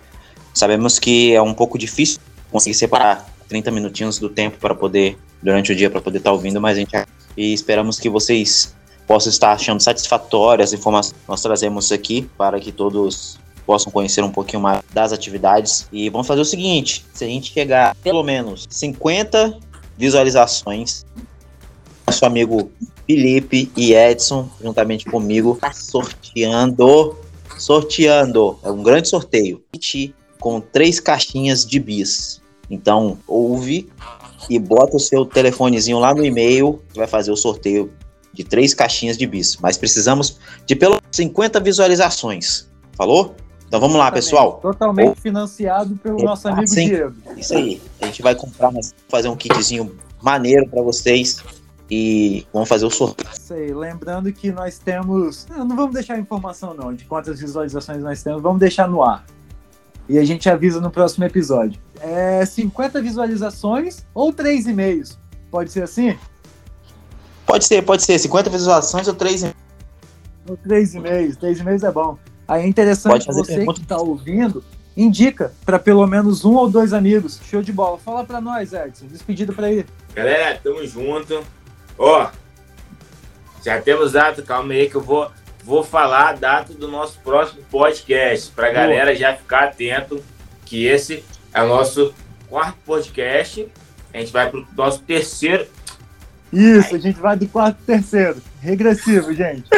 Sabemos 0.53 0.98
que 0.98 1.35
é 1.35 1.40
um 1.40 1.55
pouco 1.55 1.79
difícil 1.79 2.20
conseguir 2.50 2.74
separar 2.74 3.27
30 3.48 3.70
minutinhos 3.70 4.18
do 4.18 4.29
tempo 4.29 4.59
para 4.59 4.74
poder, 4.74 5.16
durante 5.42 5.72
o 5.72 5.77
dia, 5.77 5.88
para 5.88 6.00
poder 6.00 6.18
estar 6.18 6.31
tá 6.31 6.35
ouvindo, 6.35 6.61
mas 6.61 6.77
a 6.77 6.81
gente. 6.81 6.92
E 7.37 7.53
esperamos 7.53 7.98
que 7.98 8.09
vocês 8.09 8.74
possam 9.06 9.30
estar 9.30 9.52
achando 9.52 9.80
satisfatórias 9.80 10.70
as 10.70 10.78
informações 10.78 11.12
que 11.12 11.28
nós 11.28 11.42
trazemos 11.42 11.92
aqui 11.92 12.28
para 12.36 12.58
que 12.58 12.72
todos 12.72 13.38
possam 13.66 13.90
conhecer 13.90 14.22
um 14.22 14.30
pouquinho 14.30 14.62
mais 14.62 14.82
das 14.92 15.12
atividades. 15.12 15.86
E 15.92 16.08
vamos 16.10 16.26
fazer 16.26 16.40
o 16.40 16.44
seguinte: 16.44 17.04
se 17.12 17.24
a 17.24 17.28
gente 17.28 17.52
chegar 17.52 17.94
pelo 17.96 18.22
menos 18.22 18.66
50 18.70 19.58
visualizações, 19.96 21.04
nosso 22.06 22.24
amigo 22.24 22.70
Felipe 23.06 23.70
e 23.76 23.94
Edson, 23.94 24.48
juntamente 24.60 25.04
comigo, 25.04 25.58
sorteando 25.72 27.16
sorteando, 27.58 28.58
é 28.62 28.70
um 28.70 28.82
grande 28.82 29.08
sorteio, 29.08 29.62
com 30.38 30.60
três 30.60 31.00
caixinhas 31.00 31.64
de 31.64 31.78
bis. 31.78 32.42
Então, 32.68 33.18
ouve 33.26 33.88
e 34.50 34.58
bota 34.58 34.96
o 34.96 35.00
seu 35.00 35.24
telefonezinho 35.24 35.98
lá 35.98 36.14
no 36.14 36.24
e-mail, 36.24 36.82
vai 36.94 37.06
fazer 37.06 37.30
o 37.30 37.36
sorteio 37.36 37.90
de 38.34 38.44
três 38.44 38.74
caixinhas 38.74 39.16
de 39.16 39.26
bis. 39.26 39.56
Mas 39.56 39.78
precisamos 39.78 40.38
de 40.66 40.74
pelo 40.74 41.00
50 41.10 41.60
visualizações. 41.60 42.68
Falou? 42.92 43.34
Então 43.66 43.80
vamos 43.80 43.96
lá, 43.96 44.10
pessoal. 44.12 44.58
Totalmente 44.60 45.20
financiado 45.20 45.96
pelo 45.96 46.20
é, 46.20 46.24
nosso 46.24 46.46
amigo 46.48 46.70
Diego. 46.70 47.14
Isso 47.36 47.56
aí. 47.56 47.80
A 48.00 48.06
gente 48.06 48.22
vai 48.22 48.34
comprar, 48.34 48.70
fazer 49.08 49.28
um 49.28 49.36
kitzinho 49.36 49.96
maneiro 50.22 50.68
para 50.68 50.82
vocês 50.82 51.42
e 51.90 52.46
vamos 52.52 52.68
fazer 52.68 52.86
o 52.86 52.90
sorteio. 52.90 53.28
Sei, 53.32 53.74
lembrando 53.74 54.32
que 54.32 54.52
nós 54.52 54.78
temos. 54.78 55.46
Não, 55.48 55.64
não 55.64 55.76
vamos 55.76 55.94
deixar 55.94 56.14
a 56.14 56.18
informação 56.18 56.74
não 56.74 56.94
de 56.94 57.04
quantas 57.04 57.40
visualizações 57.40 58.02
nós 58.02 58.22
temos, 58.22 58.42
vamos 58.42 58.60
deixar 58.60 58.88
no 58.88 59.02
ar. 59.02 59.24
E 60.08 60.18
a 60.18 60.24
gente 60.24 60.48
avisa 60.48 60.80
no 60.80 60.90
próximo 60.90 61.24
episódio. 61.24 61.80
É 62.00 62.44
50 62.44 63.00
visualizações 63.00 64.04
ou 64.12 64.32
3 64.32 64.66
e-mails. 64.66 65.18
Pode 65.50 65.72
ser 65.72 65.82
assim? 65.82 66.16
Pode 67.46 67.64
ser, 67.66 67.83
pode 67.83 68.02
ser. 68.02 68.18
50 68.18 68.50
visualizações 68.50 69.09
ou 69.09 69.14
3 69.14 69.42
e-mails. 69.42 69.57
Ou 70.48 70.57
3 70.57 70.94
e-mails. 70.94 71.37
3 71.37 71.61
e-mails 71.61 71.83
é 71.83 71.90
bom. 71.92 72.18
Aí 72.46 72.62
é 72.62 72.66
interessante 72.66 73.26
você 73.26 73.57
pergunta. 73.57 73.80
que 73.80 73.85
está 73.85 73.96
ouvindo, 73.96 74.62
indica 74.96 75.52
para 75.64 75.78
pelo 75.78 76.07
menos 76.07 76.44
um 76.44 76.54
ou 76.54 76.68
dois 76.68 76.92
amigos. 76.92 77.40
Show 77.48 77.62
de 77.62 77.72
bola. 77.72 77.98
Fala 77.98 78.24
para 78.24 78.40
nós, 78.40 78.72
Edson. 78.72 79.07
Despedida 79.07 79.52
para 79.52 79.70
ir. 79.72 79.87
Galera, 80.14 80.61
tamo 80.62 80.87
junto. 80.87 81.42
Ó, 81.98 82.28
já 83.64 83.80
temos 83.80 84.12
data, 84.12 84.42
calma 84.42 84.74
aí 84.74 84.90
que 84.90 84.94
eu 84.94 85.00
vou, 85.00 85.30
vou 85.64 85.83
falar 85.83 86.30
a 86.30 86.33
data 86.35 86.74
do 86.74 86.87
nosso 86.87 87.18
próximo 87.20 87.62
podcast, 87.70 88.50
pra 88.50 88.66
Boa. 88.66 88.74
galera 88.74 89.14
já 89.14 89.35
ficar 89.35 89.64
atento 89.64 90.22
que 90.66 90.85
esse 90.85 91.24
é 91.52 91.62
o 91.62 91.68
nosso 91.68 92.12
quarto 92.48 92.76
podcast. 92.85 93.66
A 94.12 94.18
gente 94.18 94.33
vai 94.33 94.50
pro 94.50 94.66
nosso 94.76 95.00
terceiro. 95.00 95.66
Isso, 96.54 96.90
Ai. 96.92 96.94
a 96.94 96.98
gente 96.98 97.18
vai 97.20 97.36
do 97.36 97.48
quarto 97.48 97.76
pro 97.76 97.86
terceiro. 97.86 98.40
Regressivo, 98.60 99.34
gente. 99.34 99.68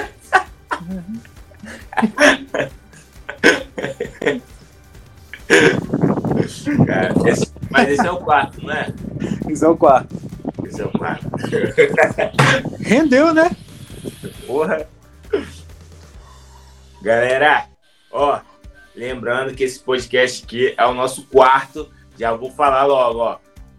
Cara, 6.87 7.15
esse, 7.31 7.53
mas 7.71 7.89
esse 7.89 8.07
é 8.07 8.11
o 8.11 8.19
quarto, 8.19 8.63
não 8.63 8.73
é? 8.73 8.93
Esse 9.49 9.65
é 9.65 9.69
o 9.69 9.77
quarto. 9.77 10.15
Esse 10.65 10.83
é 10.83 10.85
o 10.85 10.91
quarto. 10.91 11.27
Rendeu, 12.81 13.33
né? 13.33 13.51
Porra. 14.47 14.87
Galera, 17.01 17.67
ó, 18.13 18.41
lembrando 18.95 19.55
que 19.55 19.65
esse 19.65 19.79
podcast 19.79 20.45
aqui 20.45 20.75
é 20.77 20.85
o 20.85 20.93
nosso 20.93 21.23
quarto. 21.27 21.89
Já 22.19 22.35
vou 22.35 22.51
falar 22.51 22.85
logo, 22.85 23.21
ó. 23.21 23.39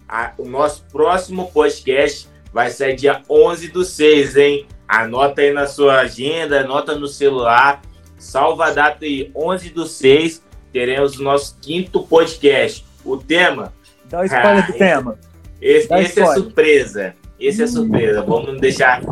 A, 0.09 0.31
o 0.37 0.47
nosso 0.47 0.83
próximo 0.85 1.51
podcast 1.51 2.27
vai 2.57 2.71
ser 2.71 2.95
dia 2.95 3.21
11 3.29 3.67
do 3.67 3.85
6, 3.85 4.35
hein? 4.35 4.65
Anota 4.87 5.41
aí 5.41 5.53
na 5.53 5.67
sua 5.67 5.99
agenda, 5.99 6.61
anota 6.61 6.95
no 6.95 7.07
celular. 7.07 7.83
Salva 8.17 8.65
a 8.65 8.71
data 8.71 9.05
aí, 9.05 9.29
11 9.35 9.69
do 9.69 9.85
6, 9.85 10.41
teremos 10.73 11.19
o 11.19 11.23
nosso 11.23 11.55
quinto 11.61 12.01
podcast. 12.01 12.83
O 13.05 13.15
tema... 13.15 13.71
Dá 14.05 14.21
o 14.21 14.23
spoiler 14.23 14.63
ah, 14.63 14.71
do 14.71 14.73
tema. 14.73 15.19
Esse, 15.61 15.93
esse 15.93 16.19
é 16.19 16.25
surpresa. 16.33 17.13
Esse 17.39 17.61
é 17.61 17.67
surpresa. 17.67 18.23
Vamos 18.23 18.59
deixar 18.59 19.03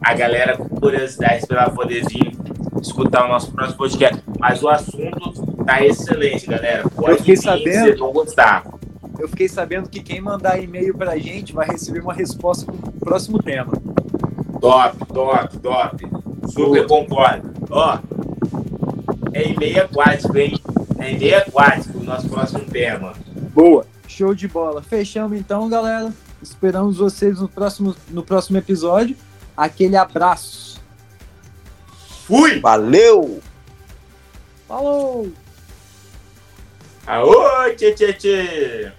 a 0.00 0.14
galera 0.14 0.56
com 0.56 0.66
curiosidade 0.66 1.46
para 1.46 1.68
poder 1.68 2.02
vir 2.08 2.32
escutar 2.80 3.26
o 3.26 3.28
nosso 3.28 3.52
próximo 3.52 3.76
podcast. 3.76 4.22
Mas 4.38 4.62
o 4.62 4.70
assunto 4.70 5.64
tá 5.66 5.84
excelente, 5.84 6.46
galera. 6.46 6.88
Pode 6.88 7.10
eu 7.10 7.16
fiquei 7.18 7.34
vir, 7.34 7.42
sabendo, 7.42 7.84
vocês 7.84 7.98
vão 7.98 8.12
gostar. 8.14 8.64
Eu 9.18 9.28
fiquei 9.28 9.48
sabendo 9.48 9.88
que 9.88 10.02
quem 10.02 10.20
mandar 10.20 10.62
e-mail 10.62 10.96
para 10.96 11.12
a 11.12 11.18
gente 11.18 11.52
vai 11.52 11.66
receber 11.66 12.00
uma 12.00 12.12
resposta 12.12 12.70
para 12.70 12.88
o 12.88 12.92
próximo 12.92 13.42
tema. 13.42 13.72
Top, 14.60 14.98
top, 15.06 15.58
top. 15.58 16.06
Super 16.48 16.86
concordo. 16.86 17.52
Ó, 17.70 17.98
é 19.32 19.48
e-mail 19.50 19.84
aquático, 19.84 20.36
hein? 20.36 20.58
É 20.98 21.12
e-mail 21.12 21.38
aquático 21.38 21.98
o 21.98 22.04
nosso 22.04 22.28
próximo 22.28 22.64
tema. 22.64 23.14
Boa. 23.54 23.86
Show 24.06 24.34
de 24.34 24.48
bola. 24.48 24.82
Fechamos 24.82 25.38
então, 25.38 25.68
galera. 25.68 26.12
Esperamos 26.42 26.98
vocês 26.98 27.40
no 27.40 27.48
próximo, 27.48 27.94
no 28.08 28.22
próximo 28.22 28.58
episódio. 28.58 29.16
Aquele 29.56 29.96
abraço. 29.96 30.80
Fui! 32.26 32.60
Valeu! 32.60 33.40
Falou! 34.66 35.30
Aô, 37.06 37.70
tchê, 37.76 37.92
tchê, 37.92 38.12
tchê! 38.14 38.92